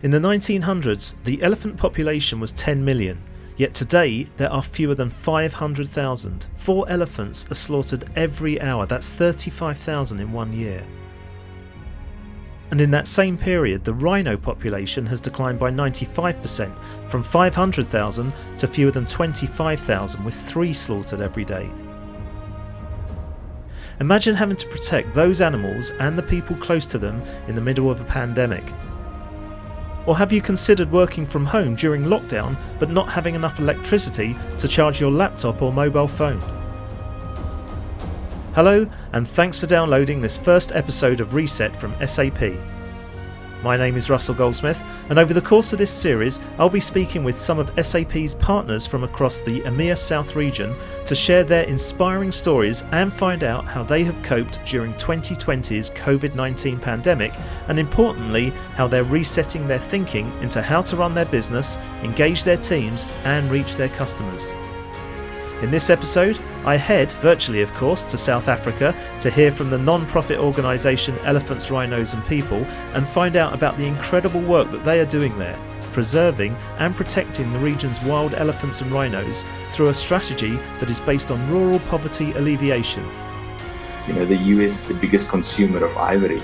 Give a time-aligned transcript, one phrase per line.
[0.00, 3.20] In the 1900s, the elephant population was 10 million,
[3.56, 6.46] yet today there are fewer than 500,000.
[6.54, 10.86] Four elephants are slaughtered every hour, that's 35,000 in one year.
[12.70, 16.72] And in that same period, the rhino population has declined by 95%,
[17.08, 21.68] from 500,000 to fewer than 25,000, with three slaughtered every day.
[23.98, 27.90] Imagine having to protect those animals and the people close to them in the middle
[27.90, 28.72] of a pandemic.
[30.08, 34.66] Or have you considered working from home during lockdown but not having enough electricity to
[34.66, 36.40] charge your laptop or mobile phone?
[38.54, 42.54] Hello, and thanks for downloading this first episode of Reset from SAP.
[43.62, 47.24] My name is Russell Goldsmith, and over the course of this series, I'll be speaking
[47.24, 50.76] with some of SAP's partners from across the EMEA South region
[51.06, 56.36] to share their inspiring stories and find out how they have coped during 2020's COVID
[56.36, 57.34] 19 pandemic,
[57.66, 62.56] and importantly, how they're resetting their thinking into how to run their business, engage their
[62.56, 64.52] teams, and reach their customers.
[65.62, 69.78] In this episode, I head, virtually of course, to South Africa to hear from the
[69.78, 72.58] non profit organisation Elephants, Rhinos and People
[72.92, 75.58] and find out about the incredible work that they are doing there,
[75.92, 81.30] preserving and protecting the region's wild elephants and rhinos through a strategy that is based
[81.30, 83.02] on rural poverty alleviation.
[84.06, 86.42] You know, the US is the biggest consumer of ivory.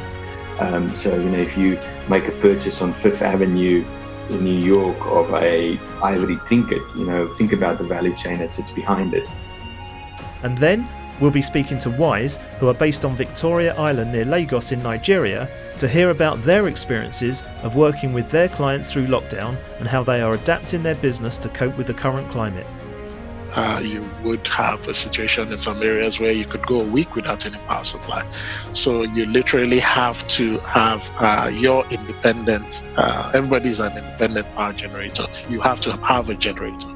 [0.58, 3.84] Um, so, you know, if you make a purchase on Fifth Avenue,
[4.30, 8.54] in New York of a ivory trinket, you know, think about the value chain that
[8.54, 9.28] sits behind it.
[10.44, 10.88] And then
[11.20, 15.48] we'll be speaking to Wise, who are based on Victoria Island near Lagos in Nigeria,
[15.78, 20.22] to hear about their experiences of working with their clients through lockdown and how they
[20.22, 22.66] are adapting their business to cope with the current climate
[23.56, 27.14] uh, you would have a situation in some areas where you could go a week
[27.14, 28.26] without any power supply.
[28.72, 35.24] So you literally have to have uh, your independent, uh, everybody's an independent power generator.
[35.48, 36.93] You have to have a generator.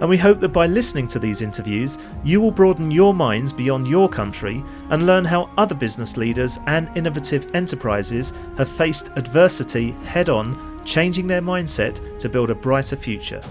[0.00, 3.88] And we hope that by listening to these interviews, you will broaden your minds beyond
[3.88, 10.28] your country and learn how other business leaders and innovative enterprises have faced adversity head
[10.28, 13.42] on, changing their mindset to build a brighter future.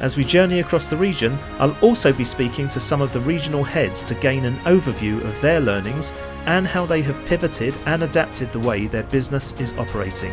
[0.00, 3.64] As we journey across the region, I'll also be speaking to some of the regional
[3.64, 6.12] heads to gain an overview of their learnings
[6.44, 10.32] and how they have pivoted and adapted the way their business is operating.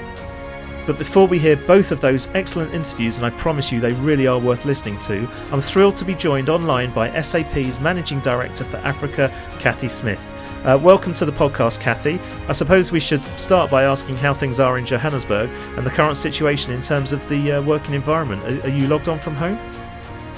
[0.85, 4.27] But before we hear both of those excellent interviews, and I promise you they really
[4.27, 8.75] are worth listening to, I'm thrilled to be joined online by SAP's Managing Director for
[8.77, 10.21] Africa, Kathy Smith.
[10.65, 12.19] Uh, welcome to the podcast, Kathy.
[12.49, 16.17] I suppose we should start by asking how things are in Johannesburg and the current
[16.17, 18.43] situation in terms of the uh, working environment.
[18.43, 19.57] Are, are, you logged on from home?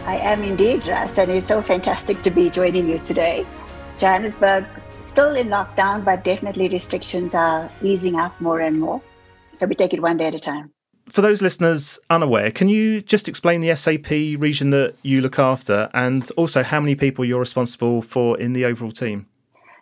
[0.05, 3.47] I am indeed, Russ, and it's so fantastic to be joining you today.
[3.97, 4.65] Johannesburg
[4.99, 9.01] still in lockdown, but definitely restrictions are easing up more and more.
[9.55, 10.71] So we take it one day at a time.
[11.07, 15.89] For those listeners unaware, can you just explain the SAP region that you look after
[15.93, 19.27] and also how many people you're responsible for in the overall team?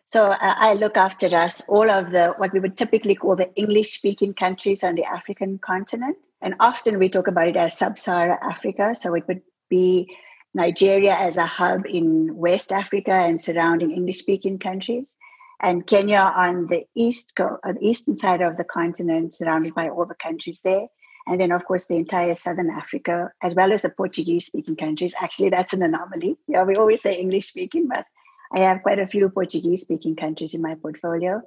[0.06, 3.51] So uh, I look after us, all of the what we would typically call the
[3.56, 6.17] English speaking countries on the African continent.
[6.41, 8.94] And often we talk about it as sub Saharan Africa.
[8.94, 10.13] So it would be
[10.53, 15.17] Nigeria as a hub in West Africa and surrounding English speaking countries.
[15.63, 19.88] And Kenya on the east co- on the eastern side of the continent, surrounded by
[19.88, 20.88] all the countries there.
[21.25, 25.16] And then, of course, the entire Southern Africa, as well as the Portuguese speaking countries.
[25.22, 26.35] Actually, that's an anomaly.
[26.47, 28.06] Yeah, we always say English speaking, but
[28.53, 31.41] I have quite a few Portuguese speaking countries in my portfolio.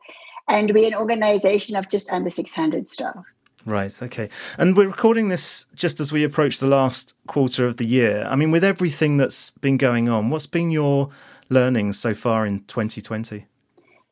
[0.48, 3.22] And we're an organization of just under 600 staff.
[3.66, 4.30] Right, okay.
[4.56, 8.24] And we're recording this just as we approach the last quarter of the year.
[8.26, 11.10] I mean, with everything that's been going on, what's been your
[11.50, 13.44] learnings so far in 2020?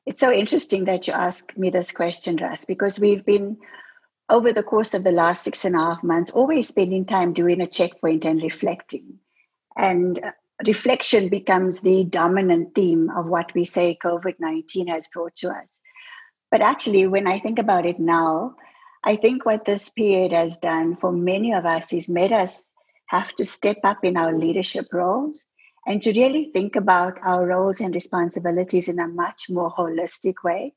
[0.07, 3.57] It's so interesting that you ask me this question, Russ, because we've been,
[4.29, 7.61] over the course of the last six and a half months, always spending time doing
[7.61, 9.19] a checkpoint and reflecting.
[9.77, 10.33] And uh,
[10.67, 15.81] reflection becomes the dominant theme of what we say COVID 19 has brought to us.
[16.51, 18.57] But actually, when I think about it now,
[19.03, 22.69] I think what this period has done for many of us is made us
[23.07, 25.45] have to step up in our leadership roles
[25.87, 30.75] and to really think about our roles and responsibilities in a much more holistic way.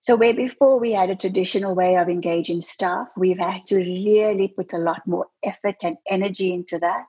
[0.00, 4.48] So, where before we had a traditional way of engaging staff, we've had to really
[4.48, 7.06] put a lot more effort and energy into that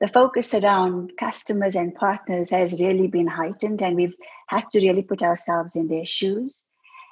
[0.00, 4.16] the focus around customers and partners has really been heightened, and we've
[4.48, 6.64] had to really put ourselves in their shoes.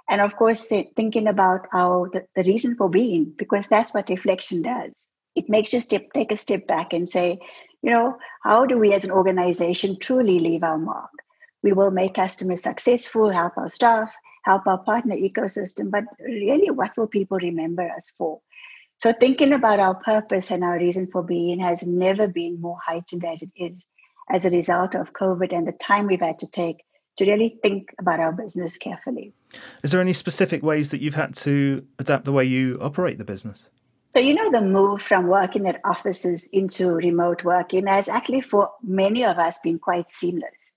[0.09, 4.61] And of course, thinking about our the, the reason for being, because that's what reflection
[4.63, 5.09] does.
[5.35, 7.39] It makes you step, take a step back and say,
[7.85, 11.11] you know, how do we as an organization truly leave our mark?
[11.63, 16.97] We will make customers successful, help our staff, help our partner ecosystem, but really, what
[16.97, 18.41] will people remember us for?
[18.97, 23.23] So thinking about our purpose and our reason for being has never been more heightened
[23.23, 23.87] as it is
[24.31, 26.85] as a result of COVID and the time we've had to take
[27.19, 29.35] to really think about our business carefully.
[29.83, 33.25] Is there any specific ways that you've had to adapt the way you operate the
[33.25, 33.69] business?
[34.15, 38.71] So, you know, the move from working at offices into remote working has actually, for
[38.81, 40.73] many of us, been quite seamless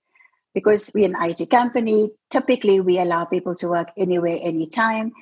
[0.54, 2.10] because we're an IT company.
[2.30, 5.12] Typically, we allow people to work anywhere, anytime.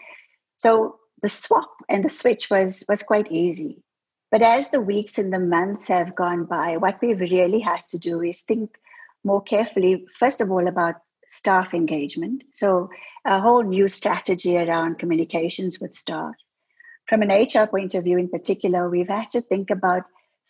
[0.57, 3.83] So, the swap and the switch was, was quite easy.
[4.31, 7.99] But as the weeks and the months have gone by, what we've really had to
[7.99, 8.79] do is think
[9.25, 10.95] more carefully, first of all, about
[11.29, 12.45] staff engagement.
[12.53, 12.89] So,
[13.27, 16.35] a whole new strategy around communications with staff.
[17.09, 20.05] From an HR point of view, in particular, we've had to think about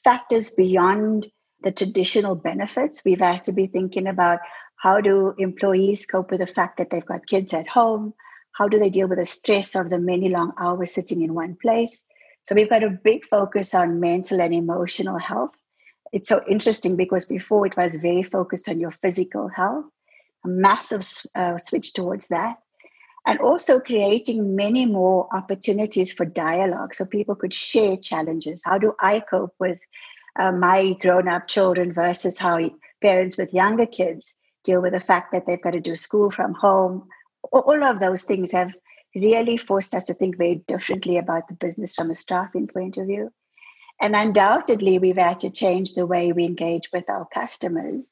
[0.04, 1.26] factors beyond
[1.62, 3.02] the traditional benefits.
[3.04, 4.40] We've had to be thinking about
[4.76, 8.14] how do employees cope with the fact that they've got kids at home?
[8.52, 11.56] How do they deal with the stress of the many long hours sitting in one
[11.60, 12.04] place?
[12.42, 15.54] So we've got a big focus on mental and emotional health.
[16.12, 19.86] It's so interesting because before it was very focused on your physical health
[20.46, 22.56] a massive uh, switch towards that.
[23.26, 28.62] And also creating many more opportunities for dialogue so people could share challenges.
[28.64, 29.80] How do I cope with
[30.38, 32.70] uh, my grown up children versus how
[33.02, 36.54] parents with younger kids deal with the fact that they've got to do school from
[36.54, 37.08] home?
[37.50, 38.74] All of those things have
[39.16, 43.06] really forced us to think very differently about the business from a staffing point of
[43.06, 43.32] view.
[44.00, 48.10] And undoubtedly, we've had to change the way we engage with our customers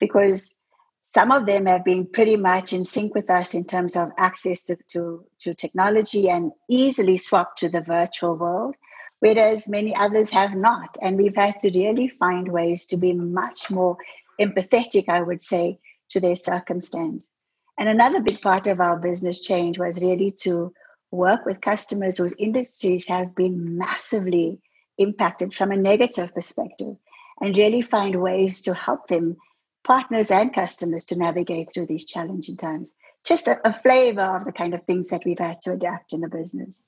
[0.00, 0.54] because
[1.02, 4.62] some of them have been pretty much in sync with us in terms of access
[4.64, 8.76] to, to, to technology and easily swapped to the virtual world,
[9.20, 10.96] whereas many others have not.
[11.02, 13.96] And we've had to really find ways to be much more
[14.40, 15.78] empathetic, I would say,
[16.10, 17.32] to their circumstance.
[17.78, 20.72] And another big part of our business change was really to
[21.10, 24.60] work with customers whose industries have been massively
[24.98, 26.96] impacted from a negative perspective
[27.40, 29.36] and really find ways to help them
[29.84, 32.94] partners and customers to navigate through these challenging times.
[33.24, 36.20] Just a, a flavor of the kind of things that we've had to adapt in
[36.20, 36.82] the business.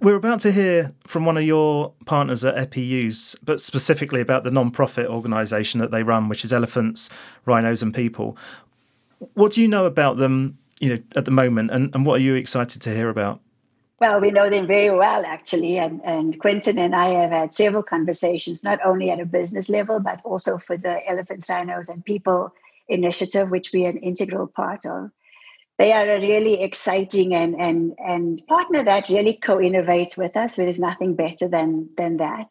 [0.00, 4.50] We're about to hear from one of your partners at EPI-USE, but specifically about the
[4.50, 7.10] non-profit organisation that they run, which is Elephants,
[7.44, 8.36] Rhinos and People.
[9.34, 12.22] What do you know about them, you know, at the moment, and, and what are
[12.22, 13.40] you excited to hear about?
[13.98, 15.78] Well, we know them very well, actually.
[15.78, 20.00] And, and Quintin and I have had several conversations, not only at a business level,
[20.00, 22.52] but also for the Elephants, Rhinos, and People
[22.88, 25.10] initiative, which we are an integral part of.
[25.78, 30.56] They are a really exciting and, and, and partner that really co innovates with us.
[30.56, 32.50] There is nothing better than, than that.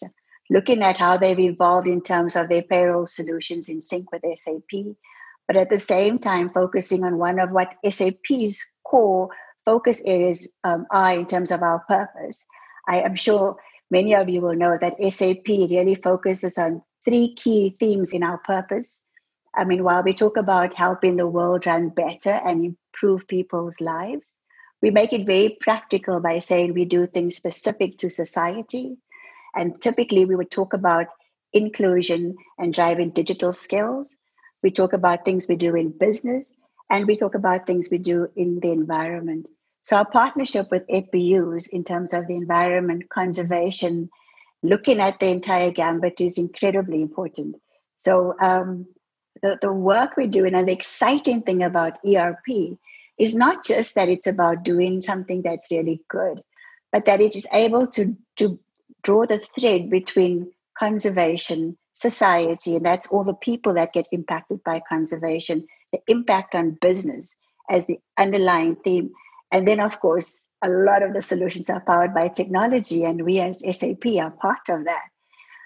[0.50, 4.96] Looking at how they've evolved in terms of their payroll solutions in sync with SAP,
[5.48, 9.30] but at the same time, focusing on one of what SAP's core
[9.66, 12.46] focus areas um, are in terms of our purpose.
[12.88, 13.58] I am sure
[13.92, 18.38] many of you will know that SAP really focuses on three key themes in our
[18.40, 19.02] purpose.
[19.56, 24.40] I mean, while we talk about helping the world run better and improve people's lives,
[24.82, 28.98] we make it very practical by saying we do things specific to society.
[29.56, 31.08] And typically, we would talk about
[31.54, 34.16] inclusion and driving digital skills.
[34.62, 36.54] We talk about things we do in business,
[36.90, 39.50] and we talk about things we do in the environment.
[39.86, 44.10] So our partnership with EPI-USE in terms of the environment conservation,
[44.64, 47.58] looking at the entire gambit is incredibly important.
[47.98, 48.88] So um,
[49.44, 52.80] the, the work we're doing and the exciting thing about ERP
[53.20, 56.42] is not just that it's about doing something that's really good,
[56.92, 58.60] but that it is able to, to
[59.04, 64.82] draw the thread between conservation, society, and that's all the people that get impacted by
[64.90, 67.36] conservation, the impact on business
[67.70, 69.12] as the underlying theme
[69.56, 73.40] and then, of course, a lot of the solutions are powered by technology, and we
[73.40, 75.08] as SAP are part of that.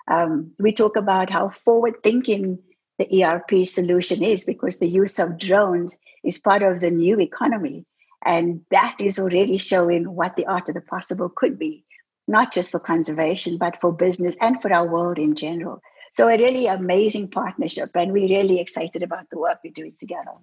[0.07, 2.59] Um, we talk about how forward thinking
[2.99, 7.87] the ERP solution is because the use of drones is part of the new economy.
[8.23, 11.83] And that is already showing what the art of the possible could be,
[12.27, 15.81] not just for conservation, but for business and for our world in general.
[16.11, 20.33] So, a really amazing partnership, and we're really excited about the work we're doing together.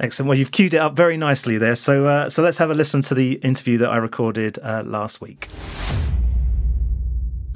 [0.00, 0.28] Excellent.
[0.28, 1.76] Well, you've queued it up very nicely there.
[1.76, 5.20] So, uh, so let's have a listen to the interview that I recorded uh, last
[5.20, 5.48] week.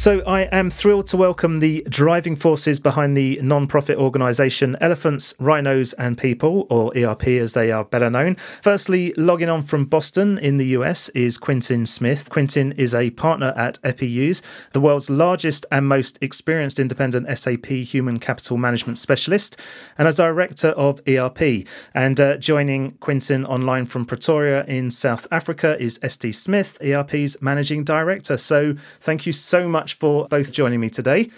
[0.00, 5.34] So, I am thrilled to welcome the driving forces behind the non profit organisation Elephants,
[5.40, 8.36] Rhinos and People, or ERP as they are better known.
[8.62, 12.30] Firstly, logging on from Boston in the US is Quintin Smith.
[12.30, 14.40] Quintin is a partner at EPI-USE,
[14.70, 19.58] the world's largest and most experienced independent SAP human capital management specialist,
[19.98, 21.66] and a director of ERP.
[21.92, 27.82] And uh, joining Quintin online from Pretoria in South Africa is Esty Smith, ERP's managing
[27.82, 28.36] director.
[28.36, 31.30] So, thank you so much much for both joining me today.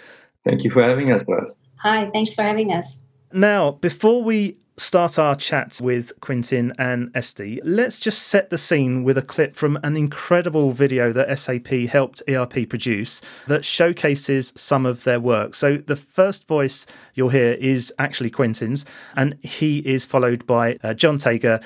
[0.43, 1.55] Thank you for having us, guys.
[1.77, 2.99] Hi, thanks for having us.
[3.31, 9.03] Now, before we start our chat with Quintin and Esty, let's just set the scene
[9.03, 14.85] with a clip from an incredible video that SAP helped ERP produce that showcases some
[14.85, 15.55] of their work.
[15.55, 18.83] So, the first voice you'll hear is actually Quintin's,
[19.15, 21.63] and he is followed by uh, John Tager,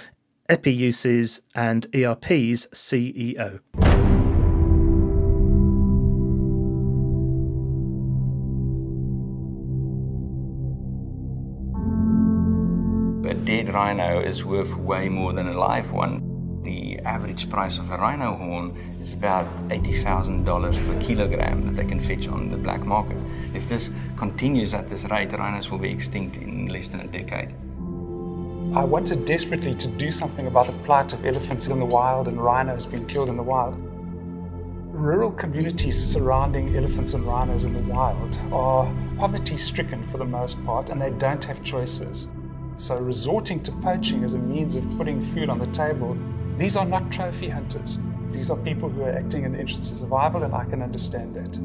[0.49, 3.59] EPI-USE's, and ERP's CEO.
[13.45, 16.61] Dead rhino is worth way more than a live one.
[16.63, 20.43] The average price of a rhino horn is about $80,000
[20.87, 23.17] per kilogram that they can fetch on the black market.
[23.53, 27.49] If this continues at this rate, rhinos will be extinct in less than a decade.
[28.75, 32.41] I wanted desperately to do something about the plight of elephants in the wild and
[32.41, 33.75] rhinos being killed in the wild.
[34.91, 40.65] Rural communities surrounding elephants and rhinos in the wild are poverty stricken for the most
[40.65, 42.27] part and they don't have choices.
[42.77, 46.17] So, resorting to poaching as a means of putting food on the table,
[46.57, 47.99] these are not trophy hunters.
[48.29, 51.33] These are people who are acting in the interests of survival, and I can understand
[51.35, 51.57] that.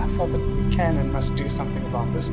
[0.00, 2.30] I felt that we can and must do something about this.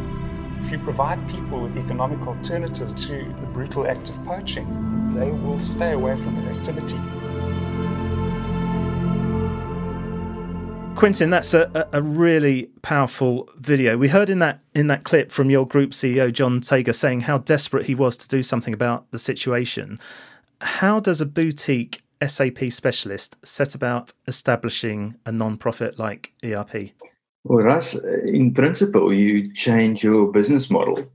[0.62, 5.60] If you provide people with economic alternatives to the brutal act of poaching, they will
[5.60, 6.98] stay away from that activity.
[11.00, 13.98] Quintin, that's a, a really powerful video.
[13.98, 17.38] We heard in that in that clip from your group CEO John Tager saying how
[17.38, 19.98] desperate he was to do something about the situation.
[20.60, 26.90] How does a boutique SAP specialist set about establishing a non-profit like ERP?
[27.46, 31.06] Well, Russ, in principle, you change your business model.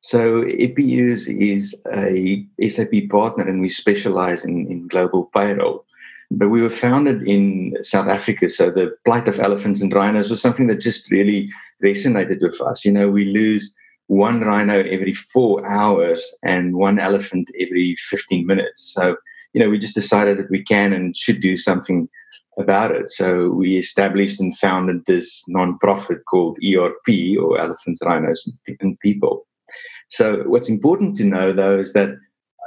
[0.00, 5.86] So EPI-USE is a SAP partner, and we specialize in, in global payroll.
[6.30, 10.40] But we were founded in South Africa, so the plight of elephants and rhinos was
[10.40, 11.50] something that just really
[11.82, 12.84] resonated with us.
[12.84, 13.74] You know, we lose
[14.06, 18.92] one rhino every four hours and one elephant every 15 minutes.
[18.94, 19.16] So,
[19.52, 22.08] you know, we just decided that we can and should do something
[22.58, 23.10] about it.
[23.10, 28.48] So we established and founded this nonprofit called ERP or Elephants, Rhinos,
[28.80, 29.46] and People.
[30.10, 32.10] So what's important to know though is that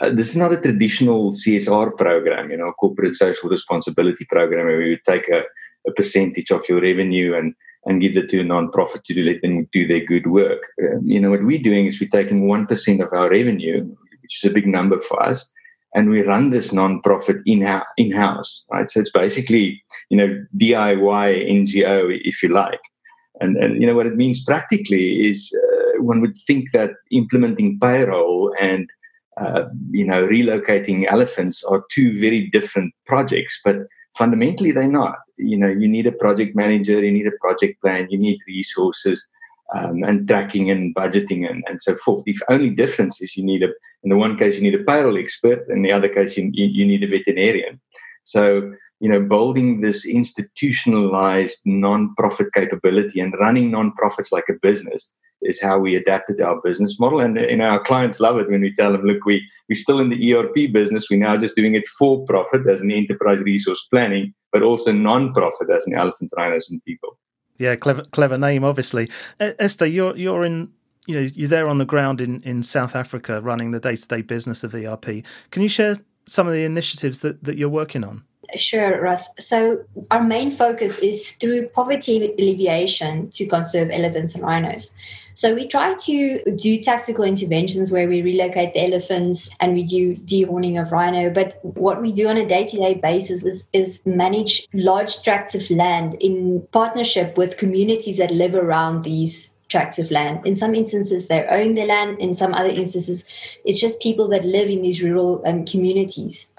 [0.01, 4.82] uh, this is not a traditional CSR program, you know, corporate social responsibility program where
[4.82, 5.44] you take a,
[5.88, 7.54] a percentage of your revenue and
[7.86, 10.60] and give it to a non-profit to let them do their good work.
[10.82, 13.86] Uh, you know, what we're doing is we're taking 1% of our revenue,
[14.22, 15.48] which is a big number for us,
[15.96, 18.89] and we run this non-profit in-house right?
[18.89, 22.82] So it's basically, you know, DIY NGO, if you like.
[23.39, 27.80] And, and you know, what it means practically is uh, one would think that implementing
[27.80, 28.89] payroll and
[29.39, 33.77] uh, you know, relocating elephants are two very different projects, but
[34.17, 35.15] fundamentally they're not.
[35.38, 39.27] You know, you need a project manager, you need a project plan, you need resources,
[39.74, 42.24] um, and tracking and budgeting and, and so forth.
[42.24, 43.70] The only difference is you need a,
[44.03, 46.86] in the one case, you need a payroll expert, in the other case, you, you
[46.86, 47.79] need a veterinarian.
[48.24, 55.62] So, you know, building this institutionalized non-profit capability and running non-profits like a business is
[55.62, 57.20] how we adapted our business model.
[57.20, 60.00] And you know, our clients love it when we tell them, look, we, we're still
[60.00, 61.08] in the ERP business.
[61.10, 65.70] We're now just doing it for profit as an enterprise resource planning, but also non-profit
[65.70, 67.17] as an elephants, rhinos, and people.
[67.58, 69.10] Yeah, clever, clever name, obviously.
[69.39, 70.72] Esther, you're you're in
[71.08, 74.08] you know you're there on the ground in, in South Africa running the day to
[74.08, 75.24] day business of ERP.
[75.51, 75.96] Can you share
[76.27, 78.24] some of the initiatives that, that you're working on?
[78.56, 79.30] Sure, Russ.
[79.39, 84.92] So our main focus is through poverty alleviation to conserve elephants and rhinos.
[85.34, 90.16] So we try to do tactical interventions where we relocate the elephants and we do
[90.16, 91.30] dehorning of rhino.
[91.30, 96.16] But what we do on a day-to-day basis is, is manage large tracts of land
[96.22, 100.46] in partnership with communities that live around these tracts of land.
[100.46, 102.18] In some instances, they own the land.
[102.20, 103.24] In some other instances,
[103.66, 106.50] it's just people that live in these rural um, communities.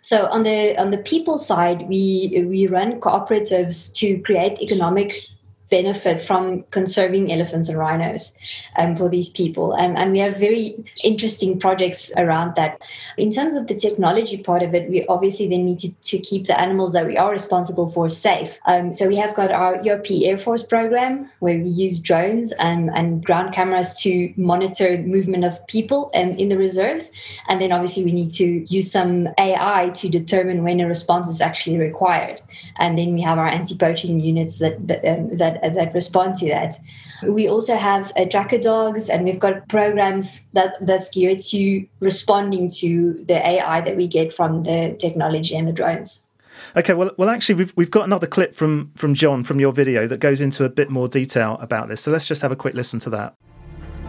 [0.00, 5.22] So on the on the people side, we we run cooperatives to create economic
[5.70, 8.36] benefit from conserving elephants and rhinos
[8.76, 9.72] um, for these people.
[9.72, 12.80] And, and we have very interesting projects around that.
[13.16, 16.46] In terms of the technology part of it, we obviously then need to, to keep
[16.46, 18.58] the animals that we are responsible for safe.
[18.66, 22.90] Um, so we have got our ERP Air Force program where we use drones and,
[22.94, 27.10] and ground cameras to monitor movement of people um, in the reserves.
[27.48, 31.40] And then obviously we need to use some AI to determine when a response is
[31.40, 32.40] actually required.
[32.76, 36.48] And then we have our anti-poaching units that, that, um, that uh, that, respond to
[36.48, 36.78] that.
[37.26, 42.70] We also have uh, tracker dogs, and we've got programs that that's geared to responding
[42.72, 46.22] to the AI that we get from the technology and the drones.
[46.76, 50.06] Okay, well, well, actually, we've we've got another clip from from John from your video
[50.06, 52.00] that goes into a bit more detail about this.
[52.02, 53.34] So let's just have a quick listen to that.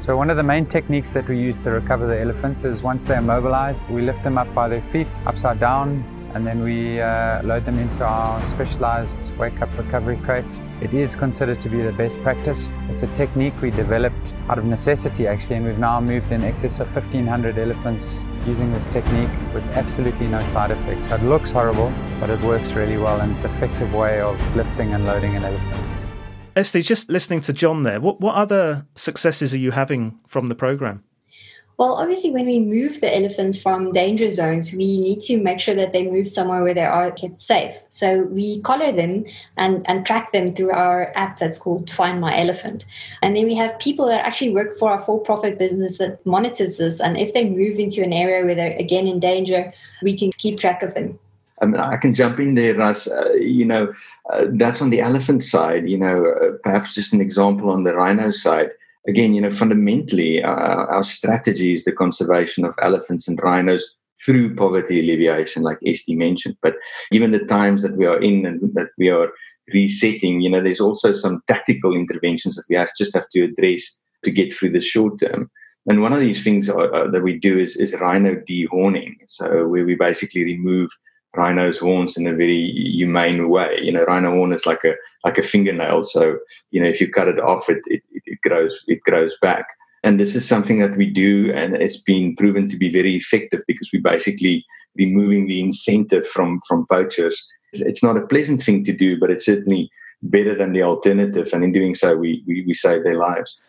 [0.02, 3.04] So one of the main techniques that we use to recover the elephants is once
[3.04, 7.42] they're mobilized, we lift them up by their feet, upside down, and then we uh,
[7.44, 10.62] load them into our specialized wake up recovery crates.
[10.82, 12.72] It is considered to be the best practice.
[12.90, 16.80] It's a technique we developed out of necessity actually, and we've now moved in excess
[16.80, 21.08] of 1,500 elephants using this technique with absolutely no side effects.
[21.08, 24.40] So it looks horrible, but it works really well and it's an effective way of
[24.56, 25.86] lifting and loading an elephant.
[26.56, 30.56] Esty, just listening to John there, what, what other successes are you having from the
[30.56, 31.04] program?
[31.80, 35.76] Well, obviously, when we move the elephants from danger zones, we need to make sure
[35.76, 37.74] that they move somewhere where they are kept safe.
[37.88, 39.24] So we collar them
[39.56, 42.84] and, and track them through our app that's called Find My Elephant.
[43.22, 46.76] And then we have people that actually work for our for profit business that monitors
[46.76, 47.00] this.
[47.00, 49.72] And if they move into an area where they're again in danger,
[50.04, 51.18] we can keep track of them.
[51.62, 53.08] I mean, I can jump in there, Russ.
[53.08, 53.94] Uh, you know,
[54.30, 55.90] uh, that's on the elephant side.
[55.90, 58.72] You know, uh, perhaps just an example on the rhino side
[59.08, 64.56] again, you know, fundamentally, our, our strategy is the conservation of elephants and rhinos through
[64.56, 66.58] poverty alleviation, like Esty mentioned.
[66.62, 66.76] But
[67.12, 69.30] given the times that we are in and that we are
[69.74, 73.98] resetting, you know, there's also some tactical interventions that we have, just have to address
[74.24, 75.50] to get through the short term.
[75.88, 79.16] And one of these things are, uh, that we do is, is rhino dehorning.
[79.28, 80.90] So where we basically remove
[81.36, 83.80] rhino's horns in a very humane way.
[83.82, 86.04] You know, rhino horn is like a like a fingernail.
[86.04, 86.40] So
[86.72, 89.66] you know, if you cut it off, it it, it grows it grows back.
[90.04, 93.62] And this is something that we do, and it's been proven to be very effective
[93.68, 94.66] because we're basically
[94.98, 97.46] removing the incentive from from poachers.
[97.74, 99.92] It's not a pleasant thing to do, but it's certainly
[100.24, 101.50] better than the alternative.
[101.54, 103.60] And in doing so, we we, we save their lives.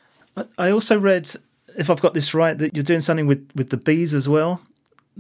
[0.57, 1.29] I also read,
[1.76, 4.62] if I've got this right, that you're doing something with with the bees as well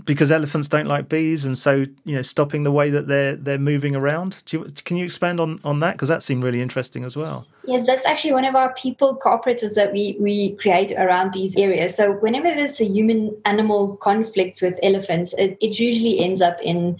[0.04, 3.58] because elephants don't like bees, and so you know, stopping the way that they're they're
[3.58, 4.42] moving around.
[4.50, 7.46] You, can you expand on on that because that seemed really interesting as well?
[7.64, 11.94] Yes, that's actually one of our people cooperatives that we we create around these areas.
[11.94, 16.98] So whenever there's a human animal conflict with elephants, it, it usually ends up in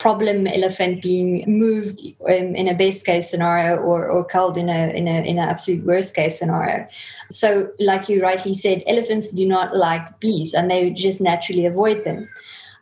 [0.00, 4.88] problem elephant being moved in, in, a best case scenario or, or killed in a
[4.96, 6.88] in a in an absolute worst case scenario.
[7.30, 12.04] So, like you rightly said, elephants do not like bees and they just naturally avoid
[12.04, 12.28] them.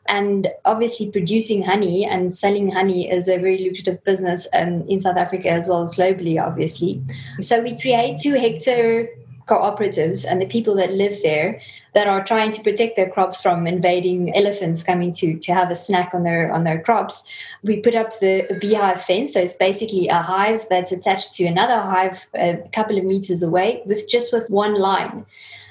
[0.07, 5.16] And obviously, producing honey and selling honey is a very lucrative business um, in South
[5.16, 7.02] Africa as well as globally, obviously.
[7.40, 9.09] So, we create two hectare
[9.48, 11.61] cooperatives and the people that live there
[11.94, 15.74] that are trying to protect their crops from invading elephants coming to to have a
[15.74, 17.24] snack on their on their crops.
[17.62, 19.32] We put up the beehive fence.
[19.32, 23.42] So it's basically a hive that's attached to another hive uh, a couple of meters
[23.42, 25.24] away with just with one line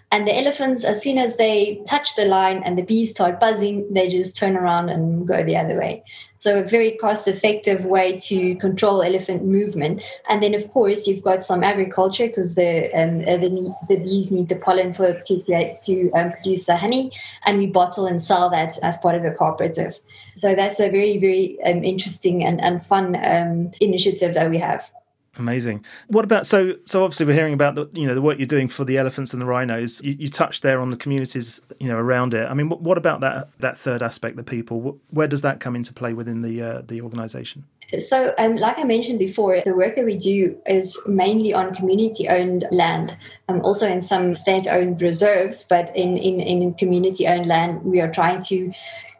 [0.10, 3.92] and the elephants, as soon as they touch the line and the bees start buzzing,
[3.94, 6.04] they just turn around and go the other way.
[6.38, 10.04] So, a very cost effective way to control elephant movement.
[10.30, 14.32] And then, of course, you've got some agriculture because the, um, uh, the, the, bees
[14.32, 17.12] need the pollen for to, to um, produce the honey.
[17.46, 20.00] And we bottle and sell that as part of a cooperative.
[20.36, 24.90] So, that's a very, very um, interesting and, and fun um, initiative that we have.
[25.38, 25.86] Amazing.
[26.08, 26.74] What about so?
[26.86, 29.34] So obviously we're hearing about the you know the work you're doing for the elephants
[29.34, 30.02] and the rhinos.
[30.04, 32.50] You, you touched there on the communities you know around it.
[32.50, 35.00] I mean, what, what about that that third aspect, the people?
[35.12, 37.66] Where does that come into play within the uh, the organisation?
[38.00, 42.66] So, um, like I mentioned before, the work that we do is mainly on community-owned
[42.70, 43.16] land.
[43.48, 48.42] Um, also in some state-owned reserves, but in in, in community-owned land, we are trying
[48.44, 48.74] to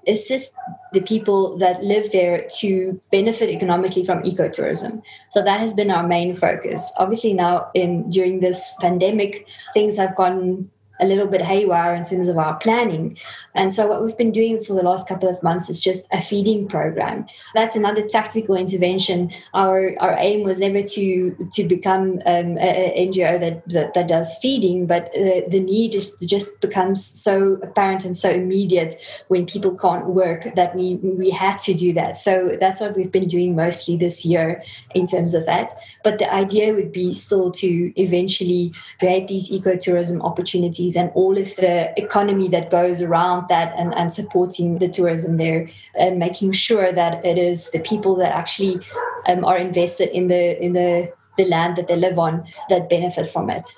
[0.08, 0.54] assist
[0.94, 5.02] the people that live there to benefit economically from ecotourism.
[5.30, 6.92] So that has been our main focus.
[6.98, 12.28] Obviously, now in during this pandemic, things have gone a little bit haywire in terms
[12.28, 13.18] of our planning.
[13.56, 16.22] And so, what we've been doing for the last couple of months is just a
[16.22, 17.26] feeding program.
[17.54, 19.32] That's another tactical intervention.
[19.54, 24.38] Our our aim was never to to become um, an NGO that, that, that does
[24.40, 28.96] feeding, but uh, the need is, just becomes so apparent and so immediate
[29.28, 32.18] when people can't work that we we had to do that.
[32.18, 34.64] So that's what we've been doing mostly this year
[34.96, 35.74] in terms of that.
[36.04, 41.56] But the idea would be still to eventually create these ecotourism opportunities and all of
[41.58, 46.94] the economy that goes around that and, and supporting the tourism there and making sure
[46.94, 48.80] that it is the people that actually
[49.28, 53.30] um, are invested in the in the the land that they live on that benefit
[53.30, 53.70] from it.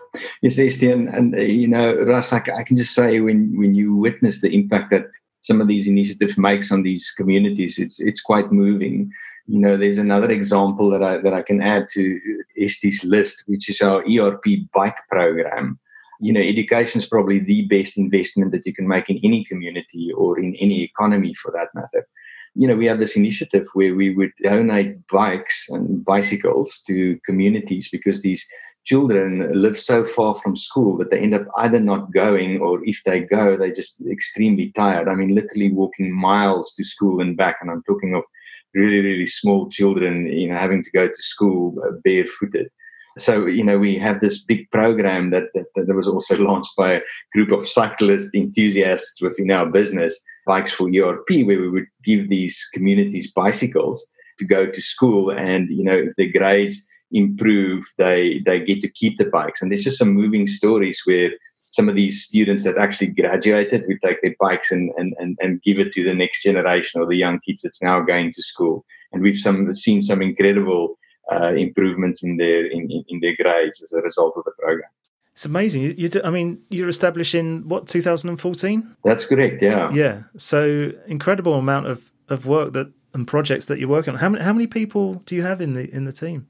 [0.41, 3.95] Yes, Estie, and, uh, you know, Russ, I, I, can just say when when you
[3.95, 5.07] witness the impact that
[5.41, 9.11] some of these initiatives makes on these communities, it's it's quite moving.
[9.47, 12.19] You know, there's another example that I that I can add to
[12.59, 15.79] Estie's list, which is our ERP bike program.
[16.19, 20.11] You know, education is probably the best investment that you can make in any community
[20.15, 22.07] or in any economy for that matter
[22.55, 27.89] you know, we have this initiative where we would donate bikes and bicycles to communities
[27.89, 28.45] because these
[28.85, 33.01] children live so far from school that they end up either not going or if
[33.05, 35.07] they go, they're just extremely tired.
[35.07, 37.57] I mean, literally walking miles to school and back.
[37.61, 38.23] And I'm talking of
[38.73, 42.69] really, really small children, you know, having to go to school uh, barefooted
[43.21, 46.93] so you know we have this big program that, that, that was also launched by
[46.93, 47.01] a
[47.33, 52.67] group of cyclist enthusiasts within our business bikes for erp where we would give these
[52.73, 54.05] communities bicycles
[54.37, 58.89] to go to school and you know if their grades improve they they get to
[58.89, 59.61] keep the bikes.
[59.61, 61.31] And there's just some moving stories where
[61.71, 65.61] some of these students that actually graduated we take their bikes and, and, and, and
[65.61, 68.85] give it to the next generation or the young kids that's now going to school.
[69.11, 70.97] And we've some seen some incredible
[71.31, 74.89] uh, improvements in their in, in their grades as a result of the program.
[75.33, 75.83] It's amazing.
[75.83, 78.95] You, you, I mean, you're establishing what 2014?
[79.05, 79.61] That's correct.
[79.61, 79.89] Yeah.
[79.91, 80.23] Yeah.
[80.35, 84.19] So incredible amount of, of work that and projects that you're working on.
[84.19, 86.47] How many how many people do you have in the in the team?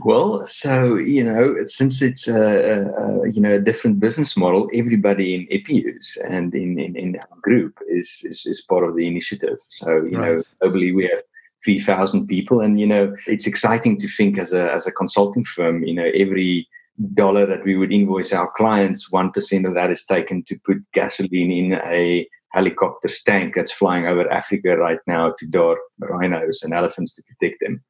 [0.00, 5.34] Well, so you know, since it's a, a, you know a different business model, everybody
[5.34, 9.58] in EPI-USE and in, in, in our group is, is, is part of the initiative.
[9.68, 10.36] So you right.
[10.36, 11.22] know, globally we have
[11.64, 12.60] 3,000 people.
[12.60, 16.10] And, you know, it's exciting to think as a, as a consulting firm, you know,
[16.14, 16.68] every
[17.14, 21.50] dollar that we would invoice our clients, 1% of that is taken to put gasoline
[21.50, 27.12] in a helicopter tank that's flying over Africa right now to dart rhinos and elephants
[27.14, 27.82] to protect them.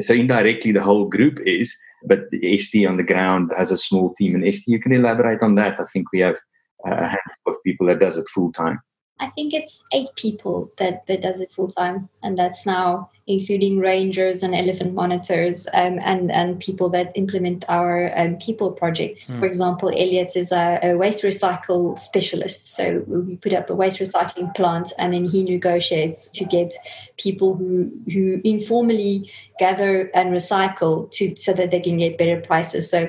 [0.00, 1.76] So indirectly, the whole group is,
[2.06, 4.34] but Estie on the ground has a small team.
[4.34, 5.80] And Estie, you can elaborate on that.
[5.80, 6.36] I think we have
[6.84, 8.80] a handful of people that does it full time.
[9.18, 13.78] I think it's eight people that, that does it full time, and that's now including
[13.78, 19.30] rangers and elephant monitors um, and and people that implement our um, people projects.
[19.30, 19.40] Mm.
[19.40, 23.98] For example, Elliot is a, a, waste recycle specialist, so we put up a waste
[23.98, 26.74] recycling plant, and then he negotiates to get
[27.16, 32.90] people who who informally gather and recycle to so that they can get better prices.
[32.90, 33.08] So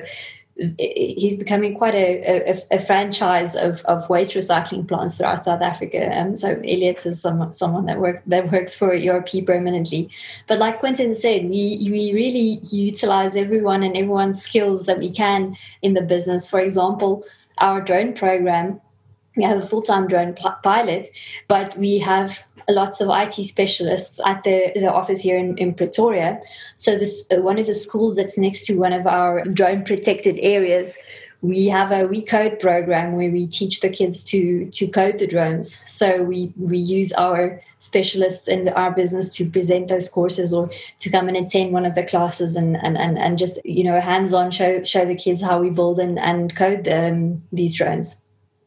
[0.78, 6.10] he's becoming quite a, a, a, franchise of, of waste recycling plants throughout South Africa.
[6.18, 10.10] Um, so Elliot is someone, that works that works for ERP permanently.
[10.48, 15.56] But like Quintin said, we we really utilize everyone and everyone's skills that we can
[15.82, 16.48] in the business.
[16.48, 17.24] For example,
[17.58, 18.80] our drone program.
[19.38, 21.08] We have a full-time drone pilot,
[21.46, 26.40] but we have lots of IT specialists at the, the office here in, in Pretoria.
[26.74, 30.38] So this uh, one of the schools that's next to one of our drone protected
[30.40, 30.98] areas
[31.40, 35.26] we have a we code program where we teach the kids to to code the
[35.26, 40.68] drones so we we use our specialists in our business to present those courses or
[40.98, 44.00] to come and attend one of the classes and and and, and just you know
[44.00, 48.20] hands on show show the kids how we build and, and code um, these drones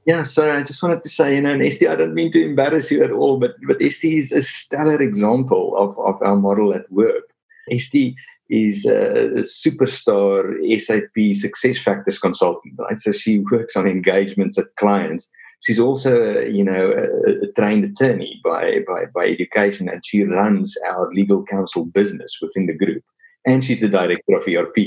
[0.06, 2.44] yeah, so I just wanted to say, you know, and Estie, I don't mean to
[2.44, 6.74] embarrass you at all, but but Estie is a stellar example of, of our model
[6.74, 7.24] at work.
[7.72, 8.16] Estie
[8.50, 10.42] is a, a superstar
[10.82, 13.00] SAP SuccessFactors consultant, right?
[13.00, 15.30] So she works on engagements at clients.
[15.62, 20.76] She's also, you know, a, a trained attorney by, by by education, and she runs
[20.88, 23.04] our legal counsel business within the group.
[23.46, 24.78] And she's the director of ERP.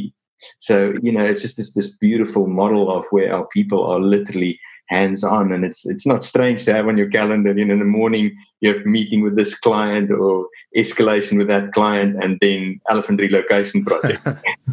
[0.59, 4.59] So, you know, it's just this this beautiful model of where our people are literally
[4.89, 5.53] hands on.
[5.53, 8.37] And it's it's not strange to have on your calendar you know in the morning
[8.61, 13.85] you have meeting with this client or escalation with that client and then elephant relocation
[13.85, 14.27] project.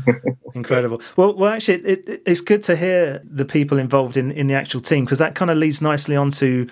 [0.54, 1.02] Incredible.
[1.16, 4.82] Well well actually it, it's good to hear the people involved in in the actual
[4.82, 6.68] team because that kind of leads nicely on to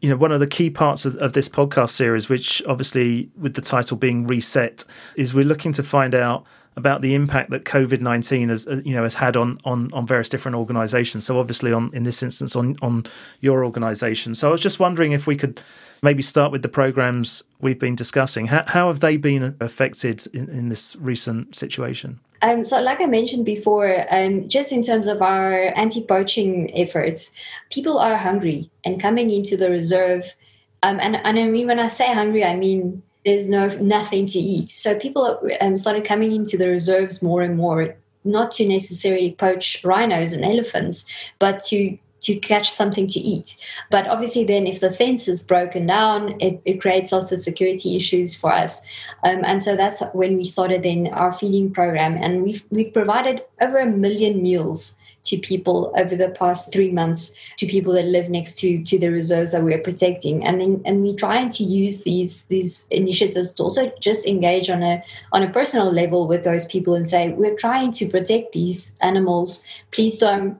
[0.00, 3.54] you know one of the key parts of, of this podcast series which obviously with
[3.54, 4.84] the title being reset
[5.16, 6.46] is we're looking to find out
[6.78, 10.06] about the impact that COVID nineteen has uh, you know has had on on on
[10.06, 11.26] various different organisations.
[11.26, 13.04] So obviously, on in this instance, on on
[13.40, 14.34] your organisation.
[14.34, 15.60] So I was just wondering if we could
[16.02, 18.46] maybe start with the programs we've been discussing.
[18.46, 22.20] How, how have they been affected in, in this recent situation?
[22.40, 27.32] Um, so, like I mentioned before, um, just in terms of our anti poaching efforts,
[27.70, 30.36] people are hungry and coming into the reserve.
[30.84, 34.38] Um, and, and I mean, when I say hungry, I mean there's no nothing to
[34.38, 34.70] eat.
[34.70, 39.84] So people um, started coming into the reserves more and more, not to necessarily poach
[39.84, 41.04] rhinos and elephants,
[41.38, 43.56] but to to catch something to eat.
[43.90, 47.96] But obviously, then if the fence is broken down, it, it creates lots of security
[47.96, 48.80] issues for us.
[49.22, 53.42] Um, and so that's when we started then our feeding program, and we've we've provided
[53.60, 54.96] over a million meals
[55.28, 59.08] to people over the past three months to people that live next to to the
[59.08, 60.44] reserves that we're protecting.
[60.44, 64.82] And then and we're trying to use these these initiatives to also just engage on
[64.82, 68.92] a on a personal level with those people and say we're trying to protect these
[69.00, 69.62] animals.
[69.90, 70.58] Please don't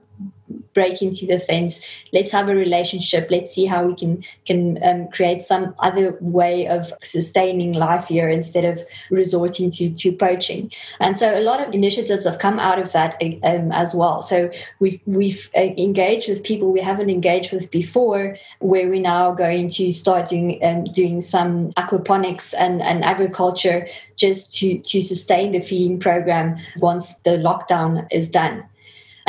[0.73, 1.85] break into the fence.
[2.13, 3.27] Let's have a relationship.
[3.29, 8.29] Let's see how we can can um, create some other way of sustaining life here
[8.29, 10.71] instead of resorting to to poaching.
[10.99, 14.21] And so a lot of initiatives have come out of that um, as well.
[14.21, 19.33] So we've we've uh, engaged with people we haven't engaged with before where we're now
[19.33, 25.51] going to start doing um, doing some aquaponics and, and agriculture just to to sustain
[25.51, 28.63] the feeding program once the lockdown is done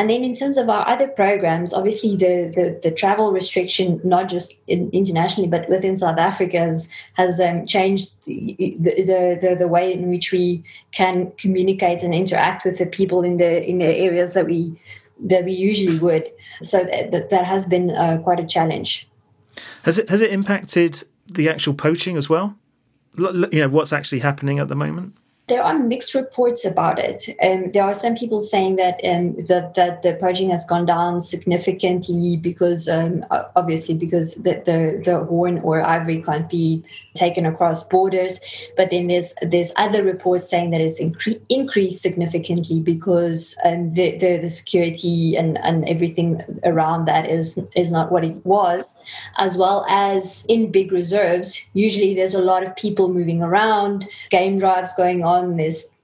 [0.00, 4.30] and then in terms of our other programs, obviously the the, the travel restriction, not
[4.30, 9.68] just in, internationally but within South Africa, has, has um, changed the, the, the the
[9.68, 13.84] way in which we can communicate and interact with the people in the in the
[13.84, 14.80] areas that we
[15.22, 16.30] that we usually would.
[16.62, 19.06] So that that has been uh, quite a challenge.
[19.82, 22.56] Has it has it impacted the actual poaching as well?
[23.18, 25.14] You know what's actually happening at the moment
[25.50, 27.28] there are mixed reports about it.
[27.42, 31.20] Um, there are some people saying that um, that that the poaching has gone down
[31.20, 36.84] significantly because um, obviously because the, the the horn or ivory can't be
[37.14, 38.38] taken across borders.
[38.76, 44.18] But then there's there's other reports saying that it's incre- increased significantly because um, the,
[44.18, 48.94] the, the security and and everything around that is is not what it was,
[49.38, 51.60] as well as in big reserves.
[51.72, 55.56] Usually there's a lot of people moving around, game drives going on on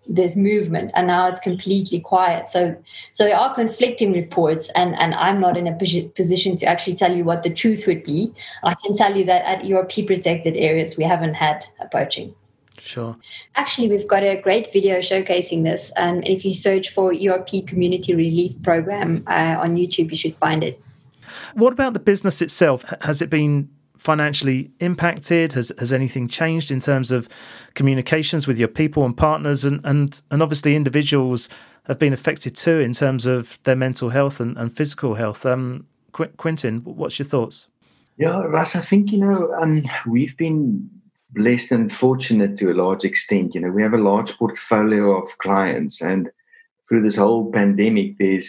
[0.09, 2.77] this this movement and now it's completely quiet so
[3.13, 5.73] so there are conflicting reports and and i'm not in a
[6.15, 8.33] position to actually tell you what the truth would be
[8.65, 12.35] i can tell you that at ERP protected areas we haven't had a poaching
[12.79, 13.17] Sure.
[13.55, 15.91] Actually, we've got a great video showcasing this.
[15.97, 20.35] Um, and if you search for ERP Community Relief Program uh, on YouTube, you should
[20.35, 20.79] find it.
[21.55, 22.85] What about the business itself?
[23.01, 23.71] Has it been
[24.07, 25.55] financially impacted?
[25.55, 27.29] Has has anything changed in terms of
[27.75, 29.65] communications with your people and partners?
[29.65, 31.49] And and and obviously individuals
[31.89, 35.45] have been affected too in terms of their mental health and, and physical health.
[35.45, 37.69] Um, Qu- Quintin, what's your thoughts?
[38.17, 40.89] Yeah, Russ, I think you know um, we've been
[41.31, 43.55] blessed and fortunate to a large extent.
[43.55, 46.31] You know, we have a large portfolio of clients, and
[46.89, 48.49] through this whole pandemic, there's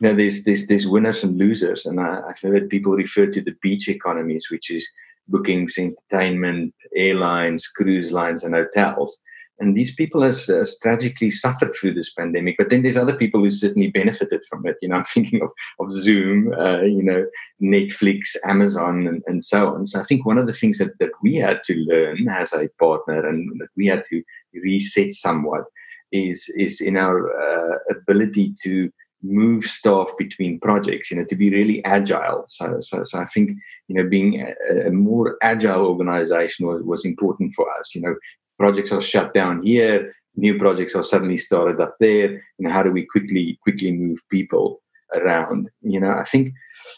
[0.00, 3.40] you know, there's there's there's winners and losers, and I, have heard people refer to
[3.40, 4.86] the beach economies, which is
[5.28, 9.18] bookings, entertainment, airlines, cruise lines, and hotels.
[9.58, 12.56] And these people has, has tragically suffered through this pandemic.
[12.58, 14.76] But then there's other people who certainly benefited from it.
[14.82, 17.26] You know, I'm thinking of, of Zoom, uh, you know,
[17.62, 19.86] Netflix, Amazon, and, and so on.
[19.86, 22.68] So I think one of the things that, that we had to learn as a
[22.78, 24.22] partner and that we had to
[24.62, 25.64] reset somewhat
[26.12, 28.90] is, is in our uh, ability to
[29.26, 32.44] move staff between projects, you know, to be really agile.
[32.48, 33.50] So, so, so I think,
[33.88, 37.94] you know, being a, a more agile organization was, was important for us.
[37.94, 38.16] You know,
[38.58, 42.42] projects are shut down here, new projects are suddenly started up there.
[42.58, 44.82] and how do we quickly, quickly move people
[45.14, 45.70] around?
[45.82, 46.54] You know, I think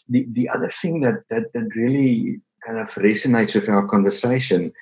[0.09, 4.73] the, the other thing that, that, that really kind of resonates with our conversation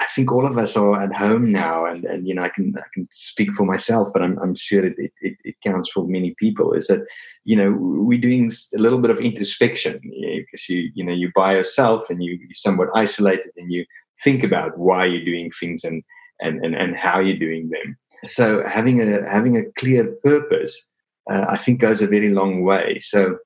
[0.00, 2.74] I think all of us are at home now, and, and you know I can
[2.78, 6.34] I can speak for myself, but I'm, I'm sure it, it, it counts for many
[6.38, 6.72] people.
[6.72, 7.02] Is that
[7.44, 11.54] you know we're doing a little bit of introspection because you, you know you by
[11.54, 13.84] yourself and you you're somewhat isolated and you
[14.24, 16.02] think about why you're doing things and
[16.40, 17.98] and and, and how you're doing them.
[18.24, 20.88] So having a having a clear purpose,
[21.30, 23.00] uh, I think goes a very long way.
[23.00, 23.36] So